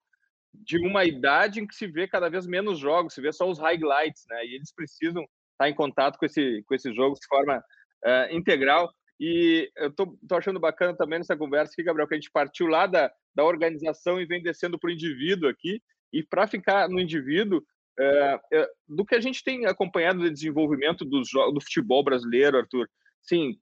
[0.54, 3.60] de uma idade em que se vê cada vez menos jogos, se vê só os
[3.60, 4.46] highlights, né?
[4.46, 8.92] E eles precisam estar em contato com esse, com esse jogo de forma uh, integral.
[9.20, 12.68] E eu tô, tô achando bacana também nessa conversa aqui, Gabriel, que a gente partiu
[12.68, 15.82] lá da, da organização e vem descendo para o indivíduo aqui.
[16.12, 17.64] E para ficar no indivíduo,
[18.00, 22.90] é, é, do que a gente tem acompanhado de desenvolvimento do, do futebol brasileiro, Arthur,
[23.22, 23.60] sim,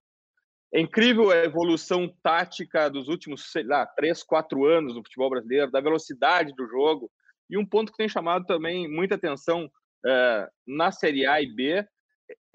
[0.74, 5.70] é incrível a evolução tática dos últimos, sei lá, três, quatro anos do futebol brasileiro,
[5.70, 7.12] da velocidade do jogo.
[7.50, 9.70] E um ponto que tem chamado também muita atenção
[10.06, 11.86] é, na Série A e B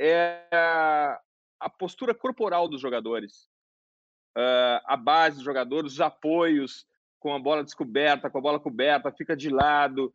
[0.01, 0.49] é
[1.61, 3.49] a postura corporal dos jogadores.
[4.37, 6.87] É, a base dos jogadores, os apoios,
[7.19, 10.13] com a bola descoberta, com a bola coberta, fica de lado,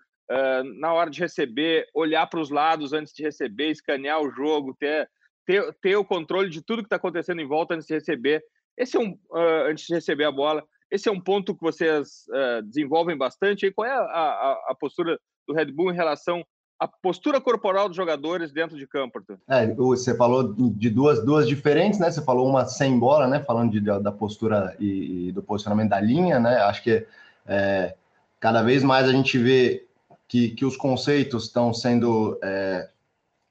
[0.80, 5.10] na hora de receber, olhar para os lados antes de receber, escanear o jogo, ter,
[5.46, 8.44] ter, ter o controle de tudo que está acontecendo em volta antes de receber.
[8.78, 10.64] Esse é um uh, antes de receber a bola.
[10.90, 13.66] Esse é um ponto que vocês uh, desenvolvem bastante.
[13.66, 16.44] E qual é a, a, a, postura do Red Bull em relação
[16.80, 19.38] à postura corporal dos jogadores dentro de campo, Arthur?
[19.50, 22.12] É, você falou de duas, duas diferentes, né?
[22.12, 23.42] Você falou uma sem bola, né?
[23.42, 26.58] Falando de, da postura e, e do posicionamento da linha, né?
[26.58, 27.06] Acho que
[27.46, 27.96] é,
[28.40, 29.86] cada vez mais a gente vê
[30.32, 32.88] que, que os conceitos estão sendo é,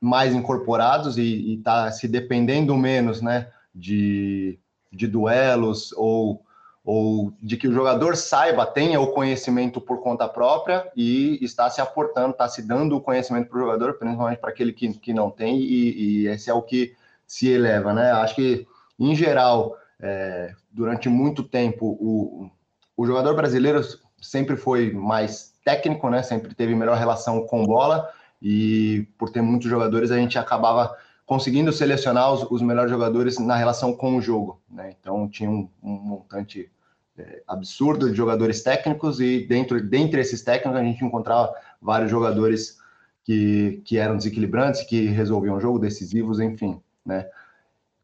[0.01, 4.59] mais incorporados e está se dependendo menos né, de,
[4.91, 6.43] de duelos ou,
[6.83, 11.83] ou de que o jogador saiba, tenha o conhecimento por conta própria e está se
[11.83, 15.31] aportando, está se dando o conhecimento para o jogador, principalmente para aquele que, que não
[15.31, 17.93] tem, e, e, esse é o que se eleva.
[17.93, 18.11] Né?
[18.11, 18.67] Acho que,
[18.99, 22.51] em geral, é, durante muito tempo, o,
[22.97, 23.83] o jogador brasileiro
[24.19, 26.23] sempre foi mais técnico, né?
[26.23, 28.09] Sempre teve melhor relação com bola
[28.41, 30.97] e por ter muitos jogadores a gente acabava
[31.27, 34.95] conseguindo selecionar os, os melhores jogadores na relação com o jogo, né?
[34.99, 36.71] Então tinha um, um montante
[37.17, 42.79] é, absurdo de jogadores técnicos e dentro dentre esses técnicos a gente encontrava vários jogadores
[43.25, 47.29] que, que eram desequilibrantes, que resolviam o jogo, decisivos, enfim, né?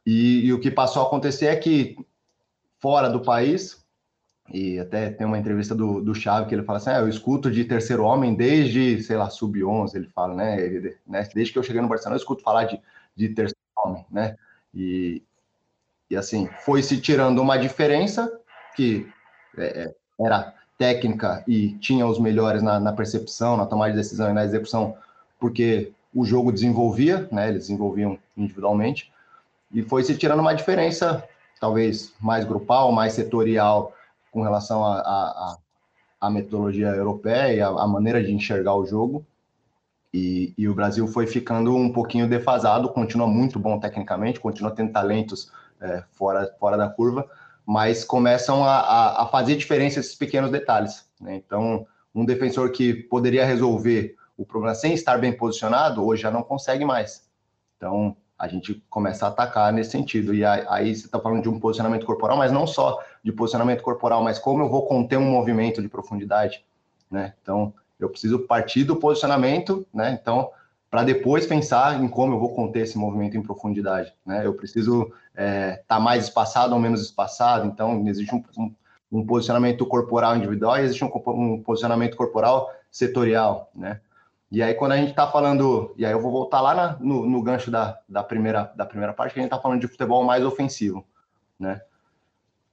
[0.05, 1.97] E, e o que passou a acontecer é que
[2.79, 3.85] fora do país
[4.53, 7.51] e até tem uma entrevista do, do Chave que ele fala assim: ah, eu escuto
[7.51, 10.61] de terceiro homem desde, sei lá, sub-11, ele fala, né?
[10.61, 11.29] Ele, né?
[11.35, 12.81] Desde que eu cheguei no Barcelona, eu escuto falar de,
[13.15, 14.37] de terceiro homem, né?
[14.75, 15.23] E,
[16.09, 18.31] e assim, foi se tirando uma diferença
[18.77, 19.09] que
[19.59, 24.31] é, é, era técnica e tinha os melhores na, na, percepção, na tomada de decisão
[24.31, 24.97] e na execução,
[25.41, 27.49] porque o jogo desenvolvia, né?
[27.49, 29.13] Eles desenvolviam individualmente,
[29.73, 31.27] e foi se tirando uma diferença,
[31.59, 33.93] talvez mais grupal, mais setorial
[34.37, 39.25] com relação à metodologia europeia e a, maneira de enxergar o jogo.
[40.13, 44.93] E, e, o Brasil foi ficando um pouquinho defasado, continua muito bom tecnicamente, continua tendo
[44.93, 47.27] talentos é, fora, fora da curva,
[47.65, 51.09] mas começam a, a, a fazer diferença esses pequenos detalhes.
[51.19, 51.37] Né?
[51.37, 56.43] Então, um defensor que poderia resolver o problema sem estar bem posicionado, hoje já não
[56.43, 57.27] consegue mais.
[57.79, 60.35] Então, a gente começa a atacar nesse sentido.
[60.35, 64.23] E aí você está falando de um posicionamento corporal, mas não só de posicionamento corporal,
[64.23, 66.65] mas como eu vou conter um movimento de profundidade,
[67.11, 67.35] né?
[67.43, 70.17] Então, eu preciso partir do posicionamento, né?
[70.23, 70.53] Então,
[70.89, 74.15] para depois pensar em como eu vou conter esse movimento em profundidade.
[74.25, 74.47] Né?
[74.47, 78.75] Eu preciso estar é, tá mais espaçado ou menos espaçado, então existe um, um,
[79.11, 83.73] um posicionamento corporal individual e existe um, um, posicionamento corporal setorial.
[83.75, 84.01] Né?
[84.53, 87.27] E aí, quando a gente está falando, e aí eu vou voltar lá na, no,
[87.27, 90.23] no, gancho da, da, primeira, da primeira parte, que a gente está falando de futebol
[90.23, 91.05] mais ofensivo.
[91.59, 91.81] Né?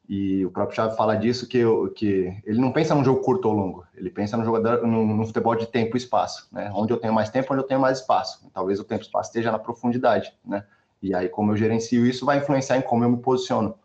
[0.08, 1.64] E o próprio Chave fala disso, que,
[1.96, 4.82] que ele não pensa num jogo curto ou longo, ele pensa no jogador
[5.26, 6.70] futebol de tempo e espaço, né?
[6.76, 8.46] Onde eu tenho mais tempo, onde eu tenho mais espaço.
[8.54, 10.66] Talvez o tempo e espaço esteja na profundidade, né?
[11.02, 13.76] E aí, como eu gerencio isso, vai influenciar em como eu me posiciono.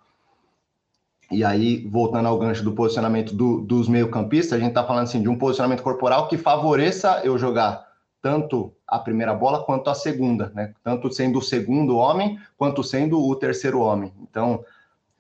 [1.30, 5.22] E aí, voltando ao gancho do posicionamento do, dos meio-campistas, a gente está falando assim,
[5.22, 7.86] de um posicionamento corporal que favoreça eu jogar
[8.22, 10.74] tanto a primeira bola quanto a segunda, né?
[10.82, 14.12] Tanto sendo o segundo homem, quanto sendo o terceiro homem.
[14.22, 14.64] Então,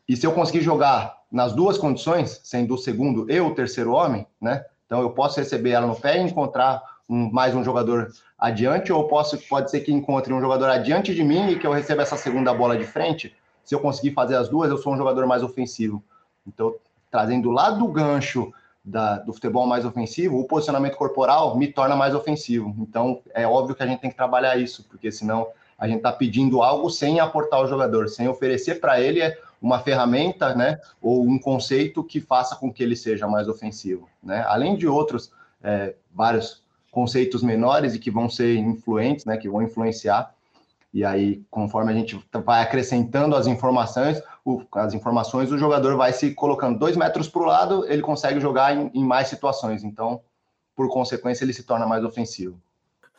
[0.08, 4.26] e se eu conseguir jogar nas duas condições, sendo o segundo e o terceiro homem,
[4.40, 4.64] né?
[4.86, 9.06] Então eu posso receber ela no pé e encontrar um, mais um jogador adiante, ou
[9.06, 12.16] posso, pode ser que encontre um jogador adiante de mim e que eu receba essa
[12.16, 13.34] segunda bola de frente.
[13.62, 16.02] Se eu conseguir fazer as duas, eu sou um jogador mais ofensivo.
[16.46, 16.74] Então,
[17.10, 18.50] trazendo lá do gancho
[18.82, 22.74] da, do futebol mais ofensivo, o posicionamento corporal me torna mais ofensivo.
[22.78, 26.12] Então, é óbvio que a gente tem que trabalhar isso, porque senão a gente está
[26.12, 29.20] pedindo algo sem aportar o jogador, sem oferecer para ele
[29.60, 34.44] uma ferramenta, né, ou um conceito que faça com que ele seja mais ofensivo, né?
[34.46, 39.62] Além de outros é, vários conceitos menores e que vão ser influentes, né, que vão
[39.62, 40.34] influenciar.
[40.92, 46.12] E aí, conforme a gente vai acrescentando as informações, o, as informações, o jogador vai
[46.12, 49.84] se colocando dois metros para o lado, ele consegue jogar em, em mais situações.
[49.84, 50.20] Então,
[50.74, 52.58] por consequência, ele se torna mais ofensivo.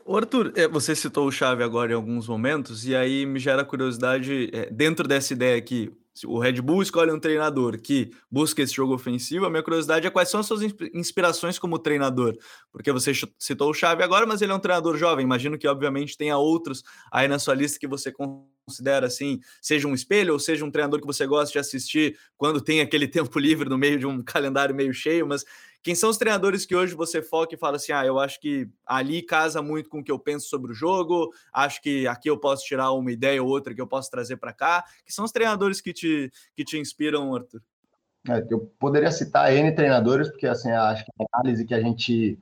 [0.04, 3.64] O Arthur, é, você citou o Chave agora em alguns momentos, e aí me gera
[3.64, 5.94] curiosidade, é, dentro dessa ideia aqui,
[6.26, 10.10] o Red Bull escolhe um treinador que busca esse jogo ofensivo, a minha curiosidade é
[10.10, 10.62] quais são as suas
[10.94, 12.38] inspirações como treinador,
[12.72, 16.18] porque você citou o Xavi agora, mas ele é um treinador jovem, imagino que obviamente
[16.18, 20.64] tenha outros aí na sua lista que você considera assim, seja um espelho ou seja
[20.64, 24.06] um treinador que você gosta de assistir quando tem aquele tempo livre no meio de
[24.06, 25.44] um calendário meio cheio, mas
[25.82, 28.68] quem são os treinadores que hoje você foca e fala assim: ah, eu acho que
[28.86, 32.38] ali casa muito com o que eu penso sobre o jogo, acho que aqui eu
[32.38, 34.84] posso tirar uma ideia ou outra que eu posso trazer para cá?
[35.06, 37.62] Que são os treinadores que te, que te inspiram, Arthur?
[38.28, 42.38] É, eu poderia citar N treinadores, porque assim, acho que a análise que a gente,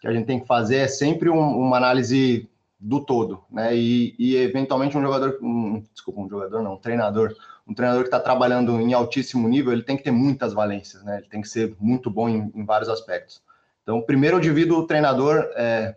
[0.00, 2.48] que a gente tem que fazer é sempre um, uma análise
[2.80, 3.76] do todo, né?
[3.76, 7.36] E, e eventualmente um jogador, um, desculpa, um jogador não, um treinador
[7.70, 11.18] um treinador que está trabalhando em altíssimo nível, ele tem que ter muitas valências, né?
[11.18, 13.40] Ele tem que ser muito bom em, em vários aspectos.
[13.84, 15.94] Então, primeiro eu divido o treinador, é,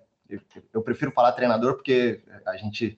[0.71, 2.97] eu, prefiro falar treinador porque a gente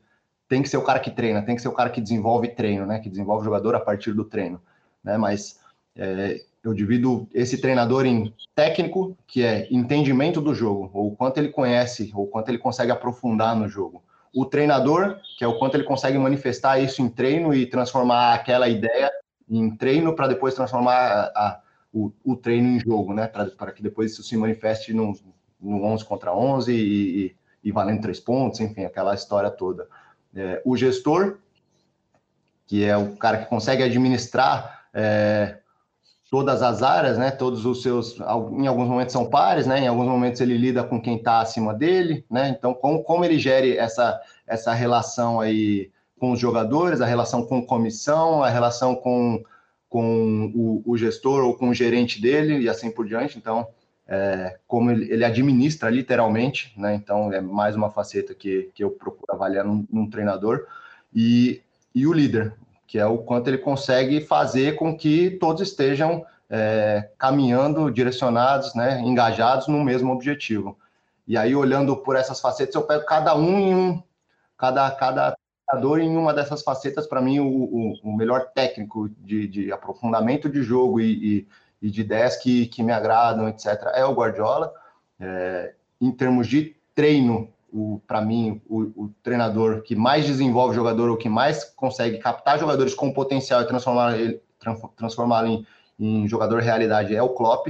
[0.49, 2.85] tem que ser o cara que treina, tem que ser o cara que desenvolve treino,
[2.85, 2.99] né?
[2.99, 4.61] Que desenvolve o jogador a partir do treino,
[5.01, 5.17] né?
[5.17, 5.57] Mas
[5.95, 11.47] é, eu divido esse treinador em técnico, que é entendimento do jogo, ou quanto ele
[11.47, 14.03] conhece, ou quanto ele consegue aprofundar no jogo
[14.35, 18.67] o treinador, que é o quanto ele consegue manifestar isso em treino e transformar aquela
[18.67, 19.09] ideia
[19.49, 21.61] em treino para depois transformar a, a,
[21.93, 23.27] o, o, treino em jogo, né?
[23.27, 25.17] Para que depois isso se manifeste no,
[25.61, 29.87] no 11 contra 11 e, e, e, valendo três pontos, enfim, aquela história toda.
[30.35, 31.37] É, o gestor,
[32.67, 35.59] que é o cara que consegue administrar é,
[36.35, 37.31] todas as áreas, né?
[37.31, 39.79] Todos os seus, em alguns momentos são pares, né?
[39.79, 42.49] Em alguns momentos ele lida com quem está acima dele, né?
[42.49, 47.65] Então, como, como ele gere essa, essa relação aí com os jogadores, a relação com
[47.65, 49.41] comissão, a relação com,
[49.87, 53.37] com o, o gestor ou com o gerente dele e assim por diante.
[53.37, 53.65] Então,
[54.05, 56.95] é, como ele, ele, administra literalmente, né?
[56.95, 60.67] Então, é mais uma faceta que, que eu procuro avaliar num, num treinador.
[61.15, 61.61] E,
[61.95, 62.53] e o líder,
[62.95, 69.01] que é o quanto ele consegue fazer com que todos estejam é, caminhando, direcionados, né,
[69.01, 70.79] engajados no mesmo objetivo.
[71.27, 74.03] E aí, olhando por essas facetas, eu pego cada um em um,
[74.57, 79.45] cada, cada treinador em uma dessas facetas, para mim, o, o, o, melhor técnico de,
[79.45, 81.47] de aprofundamento de jogo e, e,
[81.81, 84.73] e, de ideias que, que me agradam, etc., é o Guardiola.
[85.19, 87.49] É, em termos de treino,
[88.07, 92.57] para mim, o, o, treinador que mais desenvolve o jogador, ou que mais consegue captar
[92.57, 94.39] jogadores com potencial e transformar ele,
[94.95, 95.67] transformá-lo em,
[95.99, 97.67] em, jogador realidade é o Klopp.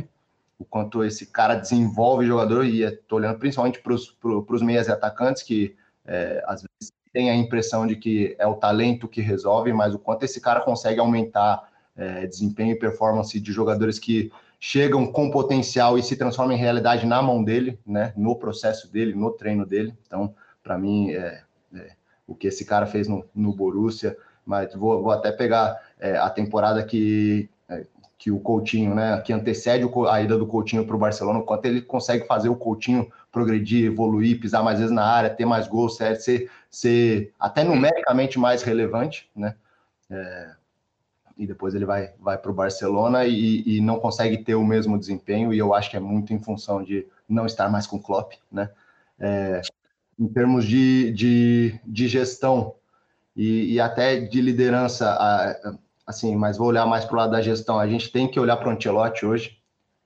[0.58, 5.44] O quanto esse cara desenvolve jogador, e estou olhando principalmente para os meias e atacantes,
[5.44, 5.76] que
[6.06, 10.00] é, às vezes tem a impressão de que é o talento que resolve, mas o
[10.00, 14.32] quanto esse cara consegue aumentar é, desempenho e performance de jogadores que
[14.68, 18.12] chegam com potencial e se transformam em realidade na mão dele, né?
[18.18, 19.96] No processo dele, no treino dele.
[20.08, 21.44] Então, para mim, é,
[21.76, 21.92] é,
[22.26, 26.32] o que esse cara fez no, no Borussia, mas vou, vou até pegar é, a
[26.32, 27.86] temporada que é,
[28.18, 31.82] que o Coutinho, né, que antecede a ida do Coutinho para o Barcelona, quanto ele
[31.82, 36.50] consegue fazer o Coutinho progredir, evoluir, pisar mais vezes na área, ter mais gols, ser,
[36.72, 39.54] ser até numericamente mais relevante, né?
[40.10, 40.56] É,
[41.38, 44.98] e depois ele vai, vai para o Barcelona e, e, não consegue ter o mesmo
[44.98, 48.02] desempenho, e eu acho que é muito em função de não estar mais com o
[48.02, 48.70] Klopp, né?
[49.20, 49.62] É,
[50.18, 52.76] em termos de, de, de gestão
[53.36, 55.18] e, e, até de liderança,
[56.08, 58.56] assim, mas vou olhar mais para o lado da gestão, a gente tem que olhar
[58.58, 59.58] para o Ancelotti hoje,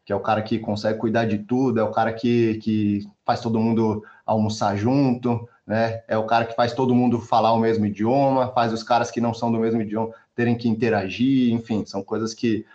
[0.04, 3.40] que é o cara que consegue cuidar de tudo, é o cara que, que faz
[3.42, 6.02] todo mundo almoçar junto, né?
[6.08, 9.22] É o cara que faz todo mundo falar o mesmo idioma, faz os caras que
[9.22, 12.66] não são do mesmo idioma terem que interagir, enfim, são coisas que,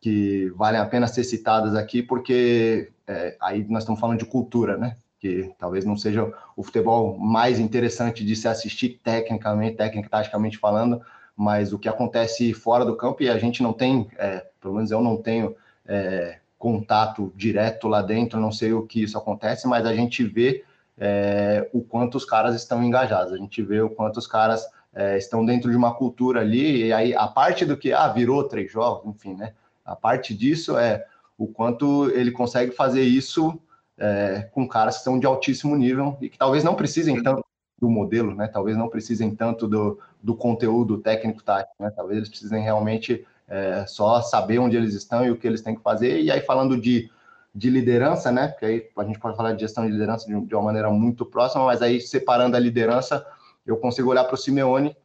[0.00, 4.78] que valem a pena ser citadas aqui, porque é, aí nós estamos falando de cultura,
[4.78, 4.96] né?
[5.20, 11.02] Que talvez não seja o futebol mais interessante de se assistir tecnicamente, tecnicamente falando,
[11.36, 14.90] mas o que acontece fora do campo e a gente não tem, é, pelo menos
[14.90, 15.54] eu não tenho
[15.84, 20.64] é, contato direto lá dentro, não sei o que isso acontece, mas a gente vê
[20.96, 25.16] é, o quanto os caras estão engajados, a gente vê o quanto os caras é,
[25.16, 28.70] estão dentro de uma cultura ali, e aí a parte do que, ah, virou três
[28.70, 29.54] jogos, enfim, né?
[29.84, 31.04] A parte disso é
[31.36, 33.58] o quanto ele consegue fazer isso
[33.98, 37.44] é, com caras que estão de altíssimo nível e que talvez não precisem tanto
[37.80, 38.46] do modelo, né?
[38.46, 41.90] Talvez não precisem tanto do, do conteúdo técnico tático, né?
[41.90, 45.74] Talvez eles precisem realmente é, só saber onde eles estão e o que eles têm
[45.74, 46.20] que fazer.
[46.20, 47.10] E aí, falando de,
[47.54, 48.48] de liderança, né?
[48.48, 51.26] Porque aí a gente pode falar de gestão de liderança de, de uma maneira muito
[51.26, 53.26] próxima, mas aí, separando a liderança,
[53.66, 54.96] eu consigo olhar para o Simeone,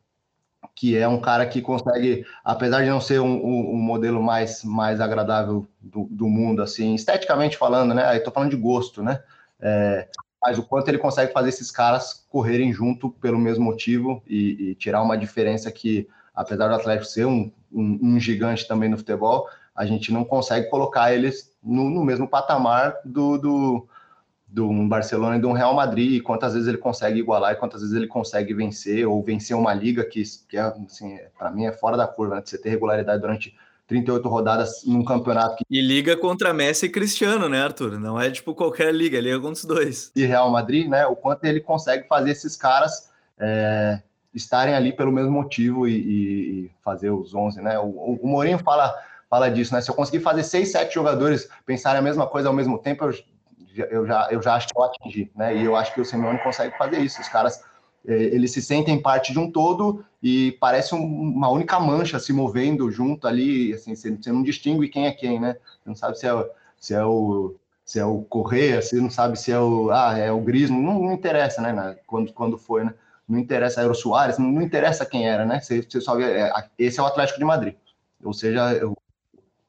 [0.76, 4.64] que é um cara que consegue, apesar de não ser um, um, um modelo mais,
[4.64, 8.06] mais agradável do, do, mundo, assim, esteticamente falando, né?
[8.06, 9.22] Aí tô falando de gosto, né?
[9.60, 10.08] É,
[10.42, 14.76] mas o quanto ele consegue fazer esses caras correrem junto pelo mesmo motivo e, e
[14.76, 19.86] tirar uma diferença que, apesar do Atlético ser um, um, gigante também no futebol, a
[19.86, 23.88] gente não consegue colocar eles no, no mesmo patamar do, do,
[24.48, 27.58] do um Barcelona e do um Real Madrid, e quantas vezes ele consegue igualar e
[27.58, 31.66] quantas vezes ele consegue vencer, ou vencer uma liga que, que é, assim, para mim
[31.66, 32.42] é fora da curva, né?
[32.42, 33.54] De você ter regularidade durante
[33.88, 35.58] 38 rodadas num campeonato.
[35.58, 35.66] Que...
[35.70, 38.00] E liga contra Messi e Cristiano, né, Arthur?
[38.00, 40.12] Não é tipo qualquer liga, liga contra os dois.
[40.16, 41.06] E Real Madrid, né?
[41.06, 44.02] O quanto ele consegue fazer esses caras é,
[44.34, 45.96] estarem ali pelo mesmo motivo e,
[46.66, 47.78] e, fazer os 11, né?
[47.80, 48.94] O, o Mourinho fala,
[49.30, 49.82] fala disso, né?
[49.82, 53.14] Se eu conseguir fazer seis, sete jogadores pensarem a mesma coisa ao mesmo tempo, eu,
[53.86, 55.56] eu, já, eu já acho que eu atingi, né?
[55.56, 57.22] E eu acho que o Simeone consegue fazer isso.
[57.22, 57.64] Os caras
[58.08, 62.32] é, eles se sentem parte de um todo e parece um, uma única mancha se
[62.32, 65.58] movendo junto ali, assim, você, não distingue quem é quem, né?
[65.84, 66.50] Você não sabe se é,
[66.80, 67.56] se é o
[67.86, 71.00] se é o Correia, você não sabe se é o ah, é o Grismo, não,
[71.02, 71.98] não interessa, né?
[72.08, 72.94] Quando, quando foi, né?
[73.28, 75.60] Não interessa, era o Soares, não, não interessa quem era, né?
[75.60, 77.76] Você, você só vê, é, esse é o Atlético de Madrid.
[78.24, 78.96] Ou seja, o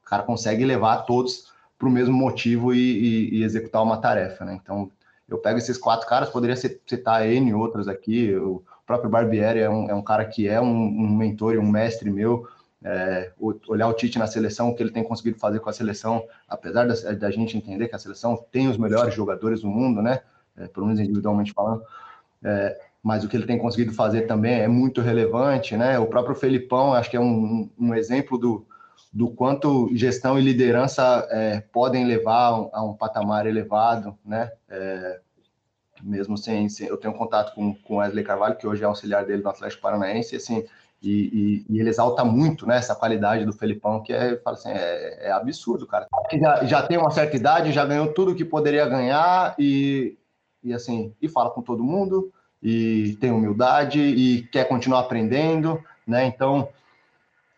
[0.04, 4.59] cara consegue levar todos para o mesmo motivo e, e, e, executar uma tarefa, né?
[4.61, 4.91] Então,
[5.29, 9.89] eu pego esses quatro caras, poderia citar N outros aqui, o próprio Barbieri é um,
[9.89, 12.49] é um cara que é um, um mentor e um mestre meu,
[12.83, 13.31] é,
[13.68, 16.87] olhar o Tite na seleção, o que ele tem conseguido fazer com a seleção, apesar
[16.87, 20.20] da, da gente entender que a seleção tem os melhores jogadores do mundo, né?
[20.57, 21.83] É, pelo menos individualmente falando,
[22.43, 25.99] é, mas o que ele tem conseguido fazer também é muito relevante, né?
[25.99, 28.66] O próprio Felipão, acho que é um, um exemplo do,
[29.18, 34.52] do quanto gestão e liderança é, podem levar a um patamar elevado, né?
[34.68, 35.18] É,
[36.00, 39.42] mesmo sem, sem, eu tenho contato com o Wesley Carvalho, que hoje é auxiliar dele
[39.42, 40.64] no Atlético Paranaense, assim,
[41.02, 45.26] e, e, e, ele exalta muito né, essa qualidade do Felipão, que é, assim, é,
[45.26, 46.06] é absurdo, cara.
[46.40, 50.16] Já, já tem uma certa idade, já ganhou tudo que poderia ganhar e,
[50.62, 56.24] e assim, e fala com todo mundo, e tem humildade e quer continuar aprendendo, né?
[56.24, 56.68] Então,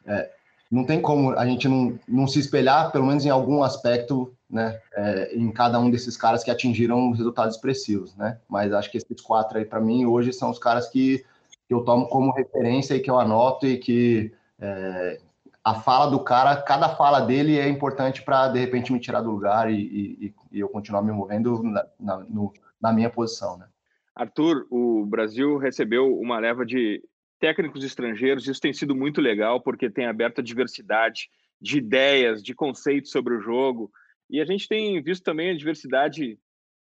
[0.06, 0.30] é,
[0.70, 4.80] não tem como a gente não, não se espelhar, pelo menos em algum aspecto, né,
[4.94, 8.38] é, em cada um desses caras que atingiram resultados expressivos, né?
[8.48, 11.24] Mas acho que esses quatro aí, para mim, hoje são os caras que,
[11.66, 15.20] que, eu tomo como referência e que eu anoto e que é,
[15.64, 19.30] a fala do cara, cada fala dele é importante para, de repente, me tirar do
[19.30, 23.66] lugar e, e, e eu continuar me movendo na, na, no, na minha posição, né?
[24.14, 27.02] Arthur, o Brasil recebeu uma leva de
[27.40, 28.46] técnicos estrangeiros.
[28.46, 31.28] Isso tem sido muito legal, porque tem aberto a diversidade
[31.60, 33.90] de ideias, de conceitos sobre o jogo.
[34.28, 36.38] E a gente tem visto também a diversidade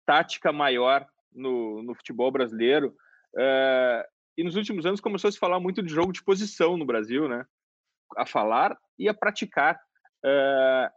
[0.05, 2.95] tática maior no, no futebol brasileiro.
[3.35, 4.03] Uh,
[4.37, 7.29] e nos últimos anos começou a se falar muito de jogo de posição no Brasil,
[7.29, 7.47] né?
[8.17, 9.79] A falar e a praticar.
[10.25, 10.91] Uh,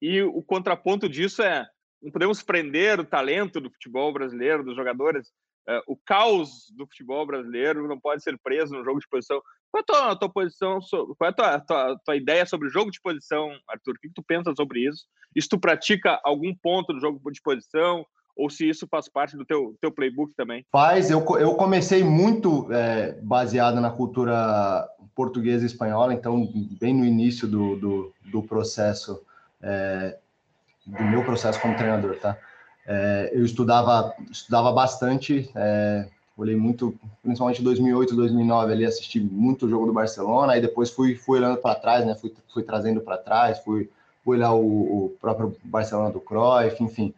[0.00, 1.66] e o contraponto disso é
[2.02, 5.32] não podemos prender o talento do futebol brasileiro, dos jogadores,
[5.66, 9.40] Uh, o caos do futebol brasileiro não pode ser preso no jogo de posição.
[9.70, 12.68] Qual é a tua, a tua posição, qual é a tua, tua, tua, ideia sobre
[12.68, 13.94] o jogo de posição, Arthur?
[13.94, 15.04] O que, que tu pensa sobre isso?
[15.38, 18.04] Se tu pratica algum ponto do jogo de posição
[18.36, 20.66] ou se isso faz parte do teu, teu playbook também.
[20.70, 26.48] Faz, eu, eu comecei muito é, baseado na cultura portuguesa e espanhola, então
[26.80, 29.24] bem no início do, do, do processo,
[29.62, 30.18] é,
[30.84, 32.36] do meu processo como treinador, tá?
[32.86, 39.66] É, eu estudava, estudava bastante, é, olhei muito, principalmente em 2008, 2009, ali assisti muito
[39.66, 42.14] o jogo do Barcelona, aí depois fui, fui olhando para trás, né?
[42.14, 43.88] Fui, fui trazendo para trás, fui,
[44.22, 47.14] fui olhar o, o próprio Barcelona do Cruyff, enfim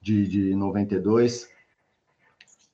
[0.00, 1.48] de, de 92.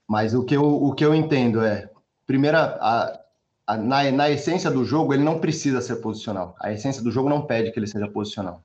[0.06, 1.90] Mas o que eu, o que eu entendo é,
[2.26, 3.20] primeira, a,
[3.66, 6.54] a, na, na essência do jogo, ele não precisa ser posicional.
[6.60, 8.62] A essência do jogo não pede que ele seja posicional.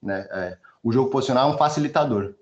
[0.00, 0.26] Né?
[0.30, 2.34] É, o jogo posicional é um facilitador.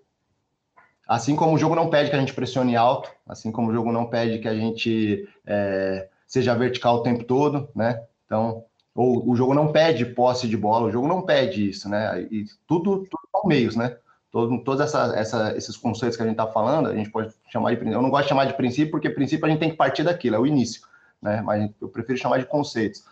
[1.09, 3.91] Assim como o jogo não pede que a gente pressione alto, assim como o jogo
[3.91, 8.03] não pede que a gente é, seja vertical o tempo todo, né?
[8.27, 8.65] Então,
[8.95, 12.21] ou o jogo não pede posse de bola, o jogo não pede isso, né?
[12.31, 13.97] E tudo, tudo são meios, né?
[14.31, 17.71] todo, todos essa, essa, esses conceitos que a gente está falando, a gente pode chamar
[17.71, 17.97] de princípio.
[17.97, 20.37] Eu não gosto de chamar de princípio, porque princípio a gente tem que partir daquilo,
[20.37, 20.83] é o início,
[21.23, 21.41] né?
[21.41, 23.05] Mas eu prefiro chamar de conceitos.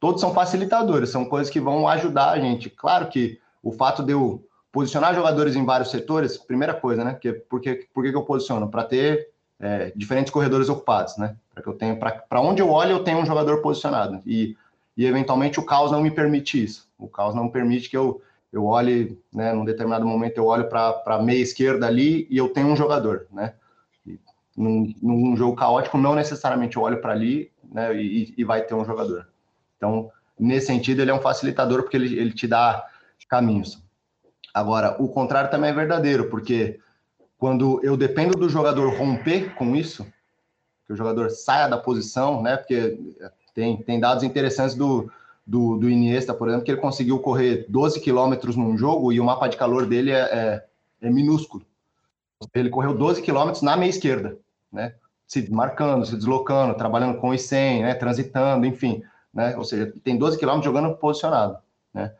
[0.00, 2.70] Todos são facilitadores, são coisas que vão ajudar a gente.
[2.70, 7.12] Claro que o fato de eu posicionar jogadores em vários setores, primeira coisa, né?
[7.12, 8.68] Porque, porque, por que eu posiciono?
[8.68, 9.28] Para ter
[9.60, 11.36] é, diferentes corredores ocupados, né?
[11.54, 14.20] Para que eu tenha, para onde eu olho, eu tenho um jogador posicionado.
[14.26, 14.56] E,
[14.96, 16.88] e eventualmente o caos não me permite isso.
[16.98, 18.20] O caos não permite que eu
[18.52, 22.48] eu olho, né, num determinado momento eu olho para a meia esquerda ali e eu
[22.48, 23.54] tenho um jogador, né?
[24.56, 28.74] Num, num jogo caótico, não necessariamente eu olho para ali né, e, e, vai ter
[28.74, 29.26] um jogador.
[29.76, 30.08] Então,
[30.38, 32.86] nesse sentido, ele é um facilitador porque ele, ele te dá
[33.28, 33.83] caminhos.
[34.54, 36.78] Agora, o contrário também é verdadeiro, porque
[37.36, 40.06] quando eu dependo do jogador romper com isso,
[40.86, 42.56] que o jogador saia da posição, né?
[42.56, 42.96] Porque
[43.52, 45.10] tem, tem dados interessantes do,
[45.44, 49.24] do, do Iniesta, por exemplo, que ele conseguiu correr 12 quilômetros num jogo e o
[49.24, 50.64] mapa de calor dele é, é,
[51.02, 51.64] é minúsculo.
[52.54, 54.38] Ele correu 12 quilômetros na meia esquerda,
[54.70, 54.94] né?
[55.26, 57.94] Se marcando, se deslocando, trabalhando com o I100, né?
[57.94, 59.02] Transitando, enfim,
[59.32, 59.56] né?
[59.56, 61.58] Ou seja, tem 12 quilômetros jogando posicionado,
[61.92, 62.12] né?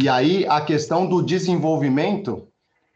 [0.00, 2.46] E aí a questão do desenvolvimento,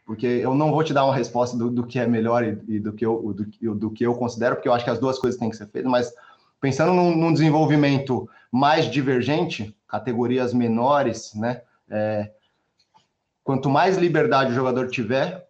[0.05, 2.79] porque eu não vou te dar uma resposta do, do que é melhor e, e
[2.79, 5.37] do, que eu, do, do, que eu considero, porque eu acho que as duas coisas
[5.37, 6.13] têm que ser feitas, mas
[6.61, 11.61] pensando num, num desenvolvimento mais divergente, categorias menores, né?
[11.89, 12.31] É,
[13.43, 15.45] quanto mais liberdade o jogador tiver,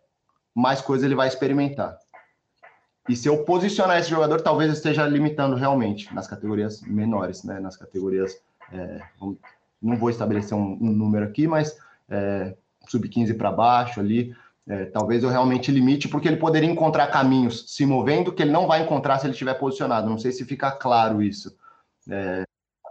[0.56, 1.99] mais coisa ele vai experimentar.
[3.08, 7.60] E se eu posicionar esse jogador, talvez eu esteja limitando realmente nas categorias menores, né?
[7.60, 8.41] Nas categorias.
[8.72, 9.01] É,
[9.84, 11.77] não vou estabelecer um, um número aqui, mas
[12.09, 12.55] é,
[12.88, 14.36] sub-15 para baixo ali,
[14.67, 18.65] é, talvez eu realmente limite, porque ele poderia encontrar caminhos se movendo que ele não
[18.65, 20.09] vai encontrar se ele estiver posicionado.
[20.09, 21.55] Não sei se fica claro isso,
[22.09, 22.43] é,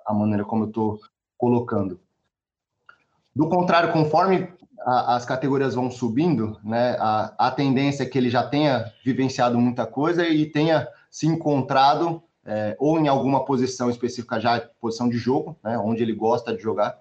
[0.06, 1.00] a maneira como eu estou
[1.38, 1.98] colocando.
[3.34, 4.48] Do contrário, conforme
[4.80, 9.58] a, as categorias vão subindo, né, a, a, tendência é que ele já tenha vivenciado
[9.58, 15.16] muita coisa e tenha se encontrado é, ou em alguma posição específica já, posição de
[15.16, 16.98] jogo, né, onde ele gosta de jogar,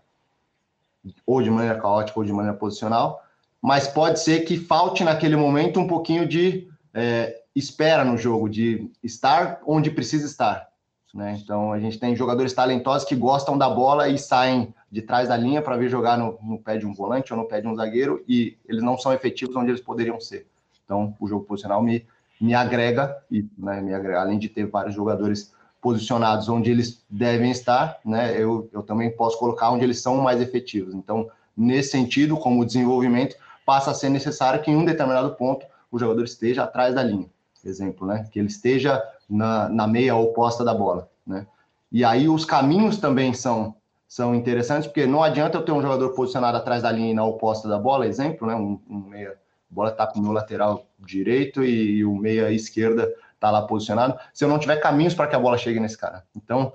[1.26, 3.24] ou de maneira caótica ou de maneira posicional,
[3.62, 8.90] mas pode ser que falte naquele momento um pouquinho de é, espera no jogo, de
[9.04, 10.70] estar onde precisa estar.
[11.14, 11.38] Né?
[11.44, 15.36] Então a gente tem jogadores talentosos que gostam da bola e saem de trás da
[15.36, 17.76] linha para vir jogar no, no, pé de um volante ou no pé de um
[17.76, 20.48] zagueiro e eles não são efetivos onde eles poderiam ser.
[20.86, 22.06] Então o jogo posicional me,
[22.42, 27.52] me agrega e né, me agrega, além de ter vários jogadores posicionados onde eles devem
[27.52, 30.94] estar, né, eu, eu também posso colocar onde eles são mais efetivos.
[30.94, 33.36] Então nesse sentido, como desenvolvimento
[33.66, 37.28] passa a ser necessário que em um determinado ponto o jogador esteja atrás da linha,
[37.64, 38.28] exemplo, né?
[38.32, 41.46] Que ele esteja na, na meia oposta da bola, né?
[41.92, 43.76] E aí os caminhos também são
[44.08, 47.24] são interessantes, porque não adianta eu ter um jogador posicionado atrás da linha e na
[47.24, 48.54] oposta da bola, exemplo, né?
[48.54, 53.14] Um, um meia, a bola está com o meu lateral direito e, o meia esquerda
[53.34, 56.24] está lá posicionado, se eu não tiver caminhos para que a bola chegue nesse cara.
[56.36, 56.74] Então,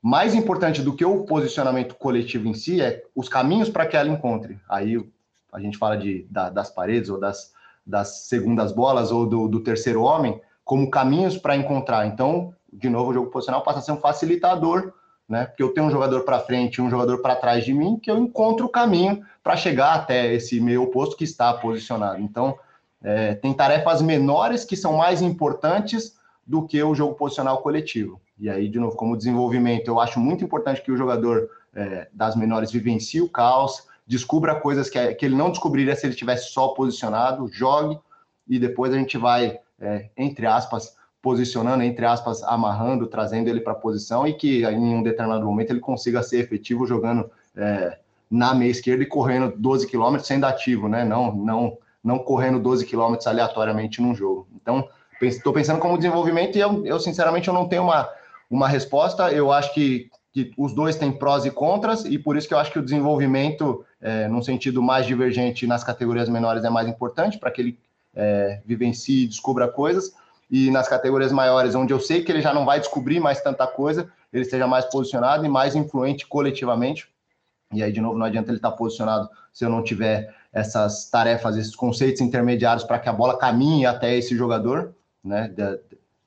[0.00, 4.08] mais importante do que o posicionamento coletivo em si é os caminhos para que ela
[4.08, 4.58] encontre.
[4.68, 5.04] Aí
[5.52, 7.52] a gente fala de, da, das paredes ou das,
[7.86, 12.06] das segundas bolas ou do, do terceiro homem, como caminhos para encontrar.
[12.06, 14.92] Então, de novo, o jogo posicional passa a ser um facilitador,
[15.28, 15.46] né?
[15.46, 18.10] Porque eu tenho um jogador para frente e um jogador para trás de mim, que
[18.10, 22.20] eu encontro o caminho para chegar até esse meio oposto que está posicionado.
[22.20, 22.58] Então,
[23.02, 28.20] é, tem tarefas menores que são mais importantes do que o jogo posicional coletivo.
[28.38, 32.36] E aí, de novo, como desenvolvimento, eu acho muito importante que o jogador é, das
[32.36, 36.68] menores vivencie o caos, descubra coisas que, que ele não descobriria se ele tivesse só
[36.68, 37.98] posicionado, jogue
[38.48, 43.72] e depois a gente vai, é, entre aspas, posicionando, entre aspas, amarrando, trazendo ele para
[43.72, 47.98] a posição e que em um determinado momento ele consiga ser efetivo jogando é,
[48.28, 51.04] na meia esquerda e correndo 12 quilômetros sendo ativo, né?
[51.04, 54.48] Não, não não correndo 12 quilômetros aleatoriamente num jogo.
[54.60, 54.88] Então,
[55.20, 58.08] estou pensando como desenvolvimento e eu, eu, sinceramente, eu não tenho uma,
[58.50, 59.30] uma resposta.
[59.30, 62.58] Eu acho que, que os dois têm prós e contras e por isso que eu
[62.58, 67.38] acho que o desenvolvimento, é, num sentido mais divergente nas categorias menores, é mais importante
[67.38, 67.78] para que ele
[68.14, 70.12] é, vivencie e descubra coisas.
[70.50, 73.66] E nas categorias maiores, onde eu sei que ele já não vai descobrir mais tanta
[73.66, 77.08] coisa, ele esteja mais posicionado e mais influente coletivamente.
[77.72, 81.56] E aí, de novo, não adianta ele estar posicionado se eu não tiver essas tarefas,
[81.56, 84.94] esses conceitos intermediários para que a bola caminhe até esse jogador,
[85.24, 85.48] né?
[85.48, 85.80] De,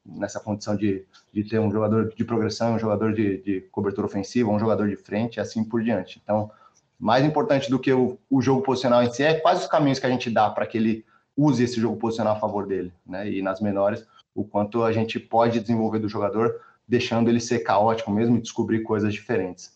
[0.05, 1.03] nessa condição de,
[1.33, 4.95] de ter um jogador de progressão, um jogador de, de cobertura ofensiva, um jogador de
[4.95, 6.21] frente e assim por diante.
[6.23, 6.51] Então,
[6.99, 10.05] mais importante do que o, o jogo posicional em si é quais os caminhos que
[10.05, 11.05] a gente dá para que ele
[11.35, 13.29] use esse jogo posicional a favor dele, né?
[13.29, 18.11] E nas menores, o quanto a gente pode desenvolver do jogador, deixando ele ser caótico
[18.11, 19.75] mesmo e descobrir coisas diferentes.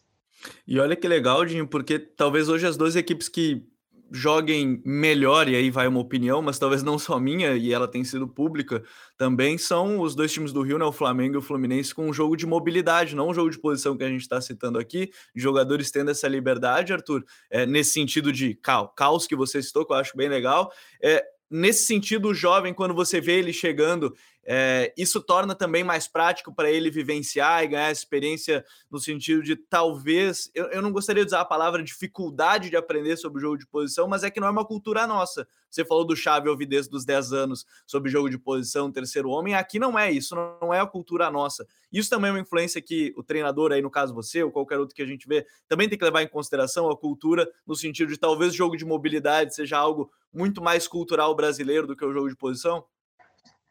[0.65, 3.67] E olha que legal, Dinho, porque talvez hoje as duas equipes que
[4.11, 8.03] joguem melhor, e aí vai uma opinião, mas talvez não só minha, e ela tem
[8.03, 8.83] sido pública,
[9.17, 12.13] também são os dois times do Rio, né, o Flamengo e o Fluminense, com um
[12.13, 15.91] jogo de mobilidade, não um jogo de posição que a gente está citando aqui, jogadores
[15.91, 18.59] tendo essa liberdade, Arthur, é, nesse sentido de
[18.95, 22.93] caos que você citou, que eu acho bem legal, é, nesse sentido, o jovem, quando
[22.93, 24.13] você vê ele chegando,
[24.45, 29.55] é, isso torna também mais prático para ele vivenciar e ganhar experiência no sentido de
[29.55, 33.57] talvez, eu, eu, não gostaria de usar a palavra dificuldade de aprender sobre o jogo
[33.57, 35.47] de posição, mas é que não é uma cultura nossa.
[35.69, 39.53] Você falou do Chave ouvir desde os 10 anos sobre jogo de posição, terceiro homem,
[39.53, 41.67] aqui não é isso, não é a cultura nossa.
[41.91, 44.95] Isso também é uma influência que o treinador, aí no caso você, ou qualquer outro
[44.95, 48.17] que a gente vê, também tem que levar em consideração a cultura, no sentido de
[48.17, 52.35] talvez jogo de mobilidade seja algo muito mais cultural brasileiro do que o jogo de
[52.35, 52.83] posição?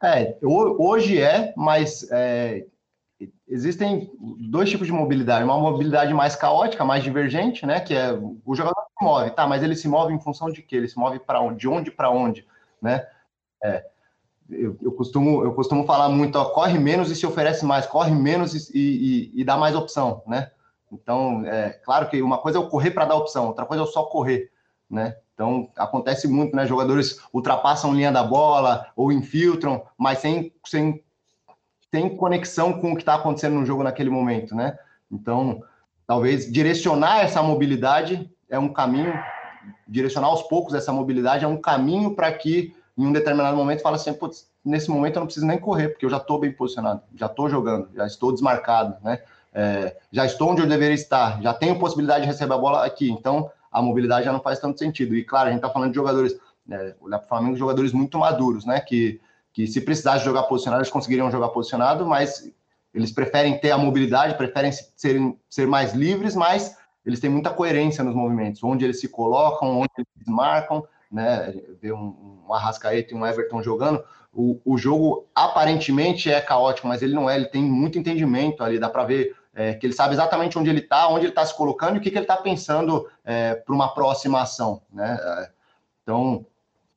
[0.03, 2.64] É, hoje é, mas é,
[3.49, 4.11] existem
[4.49, 5.44] dois tipos de mobilidade.
[5.44, 7.80] Uma mobilidade mais caótica, mais divergente, né?
[7.80, 9.46] Que é o jogador se move, tá?
[9.46, 10.76] Mas ele se move em função de quê?
[10.76, 11.59] Ele se move para onde?
[11.59, 12.46] De onde para onde,
[12.80, 13.07] né?
[13.62, 13.84] É,
[14.49, 18.12] eu, eu, costumo, eu costumo falar muito, ó, corre menos e se oferece mais, corre
[18.12, 20.51] menos e, e, e dá mais opção, né?
[20.90, 23.84] Então, é claro que uma coisa é eu correr para dar opção, outra coisa é
[23.84, 24.51] eu só correr,
[24.91, 25.16] né?
[25.34, 26.66] Então, acontece muito, né?
[26.66, 31.03] Jogadores ultrapassam linha da bola ou infiltram, mas sem, sem,
[31.93, 34.76] sem conexão com o que está acontecendo no jogo naquele momento, né?
[35.11, 35.62] Então,
[36.07, 39.12] talvez direcionar essa mobilidade é um caminho,
[39.86, 43.97] direcionar aos poucos essa mobilidade é um caminho para que, em um determinado momento, fala
[43.97, 47.03] assim, putz, nesse momento eu não preciso nem correr, porque eu já estou bem posicionado,
[47.14, 49.20] já estou jogando, já estou desmarcado, né?
[49.55, 53.11] É, já estou onde eu deveria estar, já tenho possibilidade de receber a bola aqui.
[53.11, 55.14] Então, a mobilidade já não faz tanto sentido.
[55.14, 58.18] E claro, a gente está falando de jogadores, né, olhar para o Flamengo, jogadores muito
[58.18, 58.81] maduros, né?
[58.81, 59.20] Que,
[59.53, 62.51] que se precisasse jogar posicionado, eles conseguiriam jogar posicionado, mas
[62.93, 66.76] eles preferem ter a mobilidade, preferem ser, ser mais livres, mas
[67.07, 71.55] eles têm muita coerência nos movimentos, onde eles se colocam, onde eles desmarcam, né?
[71.81, 74.03] Ver um, um Arrascaeta e um Everton jogando,
[74.33, 78.79] o, o jogo aparentemente é caótico, mas ele não é, ele tem muito entendimento ali,
[78.79, 81.52] dá para ver é, que ele sabe exatamente onde ele está, onde ele está se
[81.52, 84.80] colocando e o que, que ele está pensando é, para uma próxima ação.
[84.92, 85.18] Né?
[86.00, 86.46] Então,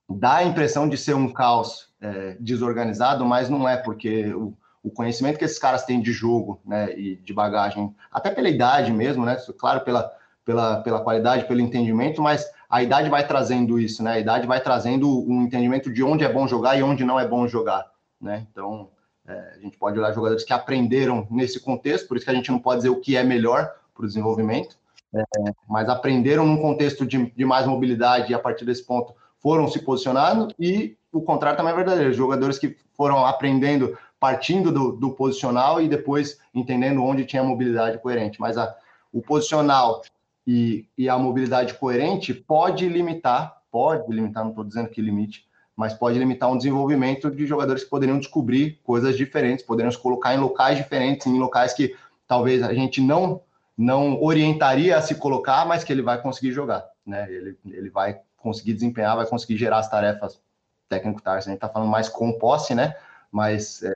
[0.07, 4.53] dá a impressão de ser um caos é, desorganizado, mas não é, porque o,
[4.83, 8.93] o, conhecimento que esses caras têm de jogo né, e de bagagem, até pela idade
[8.93, 10.13] mesmo, né, claro, pela,
[10.45, 14.13] pela, pela qualidade, pelo entendimento, mas a idade vai trazendo isso, né?
[14.13, 17.27] A idade vai trazendo um entendimento de onde é bom jogar e onde não é
[17.27, 18.45] bom jogar, né?
[18.51, 18.89] Então,
[19.27, 22.51] é, a gente pode olhar jogadores que aprenderam nesse contexto, por isso que a gente
[22.51, 24.77] não pode dizer o que é melhor para o desenvolvimento,
[25.13, 25.23] é,
[25.67, 29.79] mas aprenderam num contexto de, de, mais mobilidade e a partir desse ponto foram se
[29.79, 35.81] posicionando, e o contrário também é verdadeiro, jogadores que foram aprendendo partindo do, do posicional
[35.81, 38.75] e depois entendendo onde tinha mobilidade coerente, mas a,
[39.11, 40.01] o posicional
[40.45, 45.45] e, e a mobilidade coerente pode limitar, pode limitar, não estou dizendo que limite,
[45.81, 50.31] mas pode limitar um desenvolvimento de jogadores que poderiam descobrir coisas diferentes, poderiam se colocar
[50.31, 53.41] em locais diferentes, em locais que talvez a gente não
[53.75, 57.25] não orientaria a se colocar, mas que ele vai conseguir jogar, né?
[57.27, 60.39] Ele, ele vai conseguir desempenhar, vai conseguir gerar as tarefas
[60.87, 61.47] técnico-táticas.
[61.47, 62.95] A gente está falando mais com posse, né?
[63.31, 63.93] Mas é,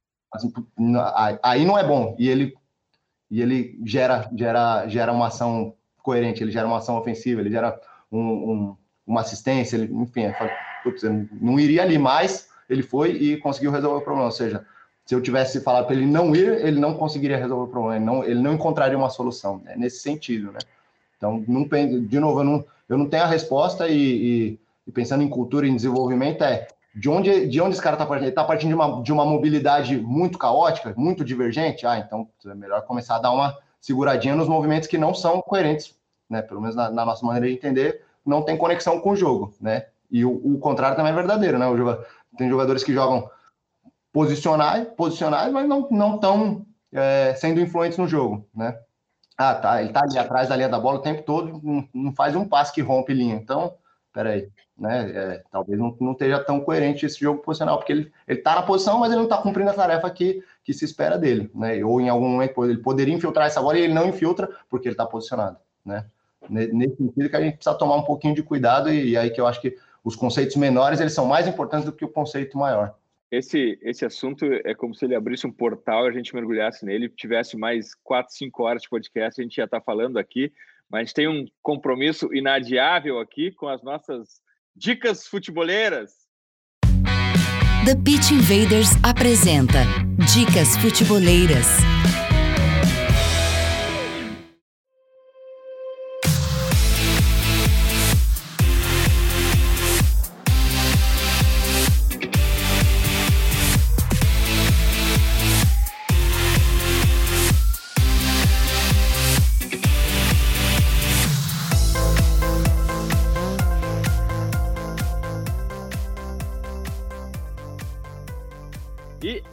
[1.44, 2.16] aí não é bom.
[2.18, 2.58] E ele
[3.30, 7.80] e ele gera gera gera uma ação coerente, ele gera uma ação ofensiva, ele gera
[8.12, 10.34] um, um, uma assistência, ele, enfim, é,
[10.86, 11.02] putz,
[11.42, 14.28] não iria ali mais, ele foi e conseguiu resolver o problema.
[14.28, 14.64] Ou seja,
[15.06, 18.06] se eu tivesse falado para ele não ir, ele não conseguiria resolver o problema, ele
[18.06, 19.74] não, ele não encontraria uma solução, né?
[19.76, 20.60] nesse sentido, né?
[21.18, 25.24] Então, não, de novo, eu não, eu não tenho a resposta e, e, e pensando
[25.24, 28.26] em cultura e em desenvolvimento é de onde, de onde esse cara está partindo?
[28.26, 31.86] Ele está partindo de uma, de uma mobilidade muito caótica, muito divergente?
[31.86, 35.96] Ah, então é melhor começar a dar uma seguradinha nos movimentos que não são coerentes,
[36.30, 36.42] né?
[36.42, 39.86] Pelo menos na, na nossa maneira de entender, não tem conexão com o jogo, né?
[40.10, 41.66] E o, o contrário também é verdadeiro, né?
[42.38, 43.30] Tem jogadores que jogam
[44.12, 48.78] posicionais, posicionais mas não não é, sendo influentes no jogo, né?
[49.38, 52.14] Ah, tá, ele tá ali atrás da linha da bola o tempo todo, não, não
[52.14, 53.36] faz um passe que rompe linha.
[53.36, 53.76] Então,
[54.14, 55.12] peraí, né?
[55.12, 58.62] É, talvez não, não esteja tão coerente esse jogo posicional, porque ele, ele tá na
[58.62, 61.84] posição, mas ele não tá cumprindo a tarefa que, que se espera dele, né?
[61.84, 64.96] Ou em algum momento ele poderia infiltrar essa bola e ele não infiltra porque ele
[64.96, 66.06] tá posicionado, né?
[66.50, 69.42] Nesse sentido que a gente precisa tomar um pouquinho de cuidado e, e aí que
[69.42, 69.76] eu acho que
[70.06, 72.96] os conceitos menores eles são mais importantes do que o conceito maior.
[73.32, 77.10] Esse, esse assunto é como se ele abrisse um portal e a gente mergulhasse nele,
[77.10, 80.54] tivesse mais quatro, cinco horas de podcast, a gente ia estar falando aqui,
[80.88, 84.40] mas tem um compromisso inadiável aqui com as nossas
[84.76, 86.14] dicas futeboleiras.
[87.86, 89.80] The Pitch Invaders apresenta
[90.34, 91.68] Dicas Futeboleiras.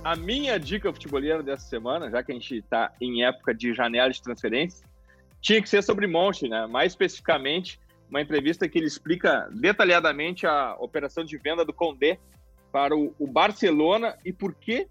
[0.05, 4.11] A minha dica futebolera dessa semana, já que a gente está em época de janela
[4.11, 4.87] de transferência,
[5.41, 6.67] tinha que ser sobre Monte, né?
[6.67, 12.19] Mais especificamente, uma entrevista que ele explica detalhadamente a operação de venda do Condé
[12.71, 14.89] para o, o Barcelona e por que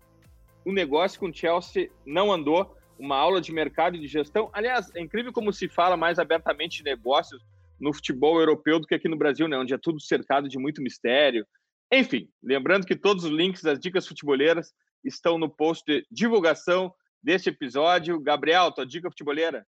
[0.65, 2.75] o negócio com o Chelsea não andou.
[2.97, 4.49] Uma aula de mercado e de gestão.
[4.53, 7.41] Aliás, é incrível como se fala mais abertamente de negócios
[7.79, 9.57] no futebol europeu do que aqui no Brasil, né?
[9.57, 11.45] Onde é tudo cercado de muito mistério.
[11.91, 14.73] Enfim, lembrando que todos os links das dicas futeboleiras
[15.03, 18.19] estão no post de divulgação deste episódio.
[18.19, 19.65] Gabriel, tua dica futebolera?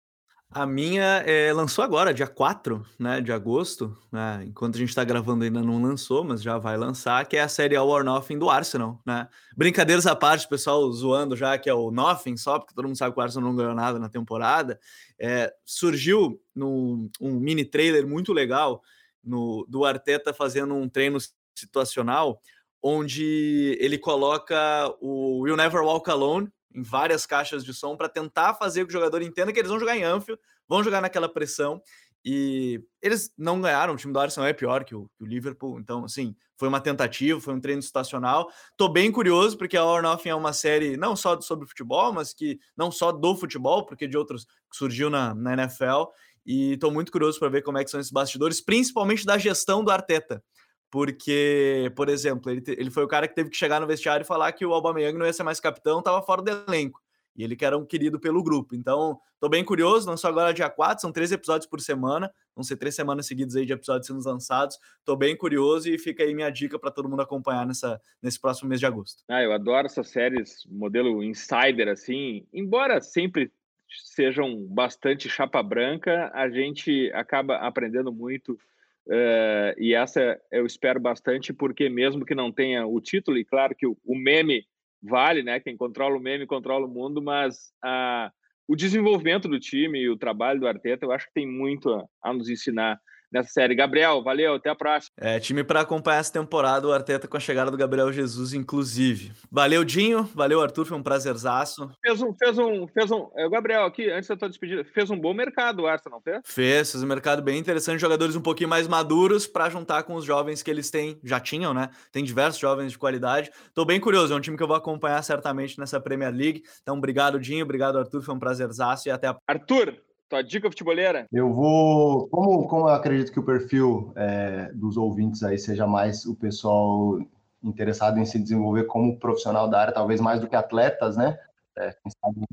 [0.49, 3.95] A minha é, lançou agora, dia 4 né, de agosto.
[4.11, 7.41] Né, enquanto a gente está gravando, ainda não lançou, mas já vai lançar, que é
[7.41, 9.01] a série All or Nothing do Arsenal.
[9.05, 9.27] Né?
[9.55, 13.13] Brincadeiras à parte, pessoal zoando já que é o Nothing só, porque todo mundo sabe
[13.13, 14.79] que o Arsenal não ganhou nada na temporada.
[15.19, 18.81] É, surgiu no, um mini trailer muito legal
[19.21, 21.17] no, do Arteta fazendo um treino
[21.59, 22.39] situacional
[22.81, 28.53] onde ele coloca o Will Never Walk Alone em várias caixas de som para tentar
[28.53, 31.81] fazer que o jogador entenda que eles vão jogar em Anfield, vão jogar naquela pressão.
[32.23, 35.79] E eles não ganharam, o time do Arsenal é pior que o, que o Liverpool,
[35.79, 38.51] então, assim, foi uma tentativa, foi um treino situacional.
[38.75, 42.33] Tô bem curioso, porque a All Nothing é uma série não só sobre futebol, mas
[42.33, 46.11] que não só do futebol, porque de outros surgiu na, na NFL.
[46.45, 49.83] E tô muito curioso para ver como é que são esses bastidores, principalmente da gestão
[49.83, 50.43] do Arteta
[50.89, 54.27] porque, por exemplo, ele, ele foi o cara que teve que chegar no vestiário e
[54.27, 57.01] falar que o Aubameyang não ia ser mais capitão, estava fora do elenco.
[57.35, 58.75] E ele que era um querido pelo grupo.
[58.75, 62.63] Então, estou bem curioso, não só agora dia 4, são três episódios por semana, vão
[62.63, 64.79] ser três semanas seguidas aí de episódios sendo lançados.
[64.97, 68.67] Estou bem curioso e fica aí minha dica para todo mundo acompanhar nessa, nesse próximo
[68.69, 69.23] mês de agosto.
[69.27, 73.51] Ah, eu adoro essas séries, modelo insider, assim, embora sempre
[73.87, 78.59] sejam bastante chapa branca, a gente acaba aprendendo muito
[79.07, 83.73] Uh, e essa eu espero bastante, porque mesmo que não tenha o título, e claro
[83.73, 84.65] que o, meme
[85.01, 85.59] vale, né?
[85.61, 88.29] Quem controla o meme controla o mundo, mas a,
[88.67, 92.05] o desenvolvimento do time e o trabalho do Arteta, eu acho que tem muito a,
[92.21, 92.99] a nos ensinar
[93.31, 93.75] nessa série.
[93.75, 95.13] Gabriel, valeu, até a próxima.
[95.17, 99.31] É, time para acompanhar essa temporada, o Arteta com a chegada do Gabriel Jesus, inclusive.
[99.51, 101.89] Valeu, Dinho, valeu, Arthur, foi um prazerzaço.
[102.03, 105.19] Fez um, fez um, fez um, é, Gabriel, aqui, antes da tua despedida, fez um
[105.19, 106.41] bom mercado o Arsenal, fez?
[106.45, 110.25] Fez, fez um mercado bem interessante, jogadores um pouquinho mais maduros para juntar com os
[110.25, 111.89] jovens que eles têm, já tinham, né?
[112.11, 113.51] Tem diversos jovens de qualidade.
[113.73, 116.63] Tô bem curioso, é um time que eu vou acompanhar certamente nessa Premier League.
[116.81, 119.37] Então, obrigado, Dinho, obrigado, Arthur, foi um prazerzaço e até a...
[119.47, 119.95] Arthur,
[120.29, 121.27] tua dica futebolera?
[121.31, 122.27] Eu vou.
[122.27, 127.19] Como, como eu acredito que o perfil é, dos ouvintes aí seja mais o pessoal
[127.63, 131.37] interessado em se desenvolver como profissional da área, talvez mais do que atletas, né?
[131.77, 132.45] É, quem sabe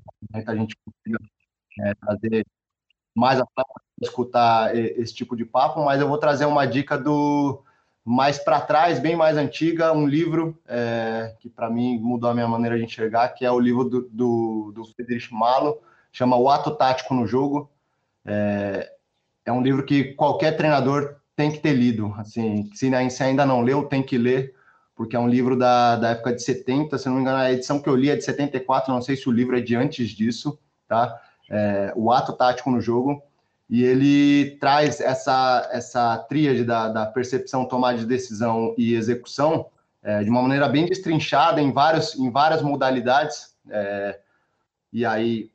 [0.47, 1.19] a gente consiga
[1.81, 2.47] é, trazer
[3.15, 7.63] mais atletas para escutar esse tipo de papo, mas eu vou trazer uma dica do
[8.05, 12.47] mais para trás, bem mais antiga, um livro é, que para mim mudou a minha
[12.47, 15.81] maneira de enxergar, que é o livro do, do, do Friedrich Malo,
[16.15, 17.69] chama O Ato Tático no Jogo.
[18.25, 18.89] É,
[19.45, 22.15] é um livro que qualquer treinador tem que ter lido.
[22.17, 22.89] Assim, se,
[23.23, 24.55] ainda não leu, tem que ler,
[24.95, 27.83] porque é um livro da, da época de 70, se não me engano, a edição
[27.83, 30.57] que eu li é de 74, não sei se o livro é de antes disso,
[30.87, 31.21] tá?
[31.51, 33.21] É, o Ato Tático no Jogo.
[33.69, 39.67] E ele traz essa, essa tríade da, da percepção, tomada de decisão e execução
[40.01, 43.57] é, de uma maneira bem destrinchada em, vários, em várias modalidades.
[43.69, 44.21] É,
[44.93, 45.51] e aí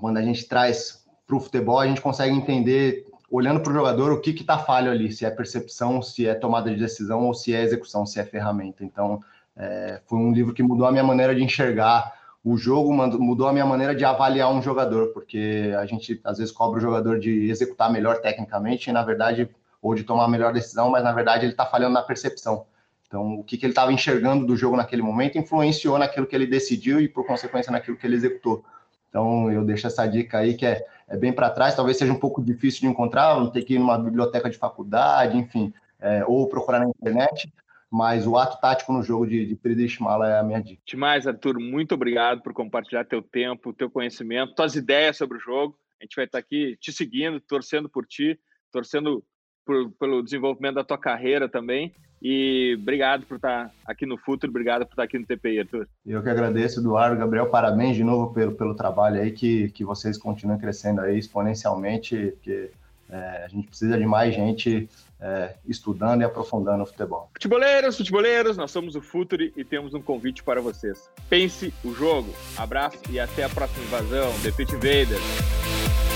[0.00, 4.12] quando a gente traz para o futebol, a gente consegue entender olhando para o jogador
[4.12, 7.54] o que está falho ali, se é percepção, se é tomada de decisão ou se
[7.54, 8.84] é execução, se é ferramenta.
[8.84, 9.20] Então,
[9.56, 12.12] é, foi um livro que mudou a minha maneira de enxergar
[12.44, 16.52] o jogo, mudou a minha maneira de avaliar um jogador, porque a gente às vezes
[16.52, 19.48] cobra o jogador de executar melhor tecnicamente, e na verdade,
[19.80, 22.66] ou de tomar melhor decisão, mas na verdade ele está falhando na percepção.
[23.06, 26.46] Então, o que, que ele estava enxergando do jogo naquele momento influenciou naquilo que ele
[26.46, 28.64] decidiu e, por consequência, naquilo que ele executou.
[29.12, 32.18] Então, eu deixo essa dica aí que é, é bem para trás, talvez seja um
[32.18, 36.48] pouco difícil de encontrar, não ter que ir numa biblioteca de faculdade, enfim, é, ou
[36.48, 37.52] procurar na internet,
[37.90, 40.80] mas o ato tático no jogo de, de Friedrich Mala é a minha dica.
[40.86, 45.78] Demais, Arthur, muito obrigado por compartilhar teu tempo, teu conhecimento, tuas ideias sobre o jogo.
[46.00, 48.40] A gente vai estar aqui te seguindo, torcendo por ti,
[48.72, 49.22] torcendo
[49.62, 51.94] por, pelo desenvolvimento da tua carreira também.
[52.24, 55.88] E obrigado por estar aqui no Futuro, obrigado por estar aqui no TPI, Arthur.
[56.06, 60.16] Eu que agradeço, Eduardo, Gabriel, parabéns de novo pelo, pelo trabalho aí, que, que vocês
[60.16, 62.70] continuem crescendo aí exponencialmente, porque
[63.10, 64.88] é, a gente precisa de mais gente
[65.20, 67.28] é, estudando e aprofundando o futebol.
[67.32, 71.10] Futeboleiros, futeboleiros, nós somos o Futuri e temos um convite para vocês.
[71.28, 72.32] Pense o jogo.
[72.56, 74.32] Abraço e até a próxima invasão.
[74.44, 76.11] The Pit Invaders.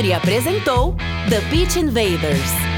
[0.00, 0.94] Futuri apresentou
[1.28, 2.69] The Pitch Invaders.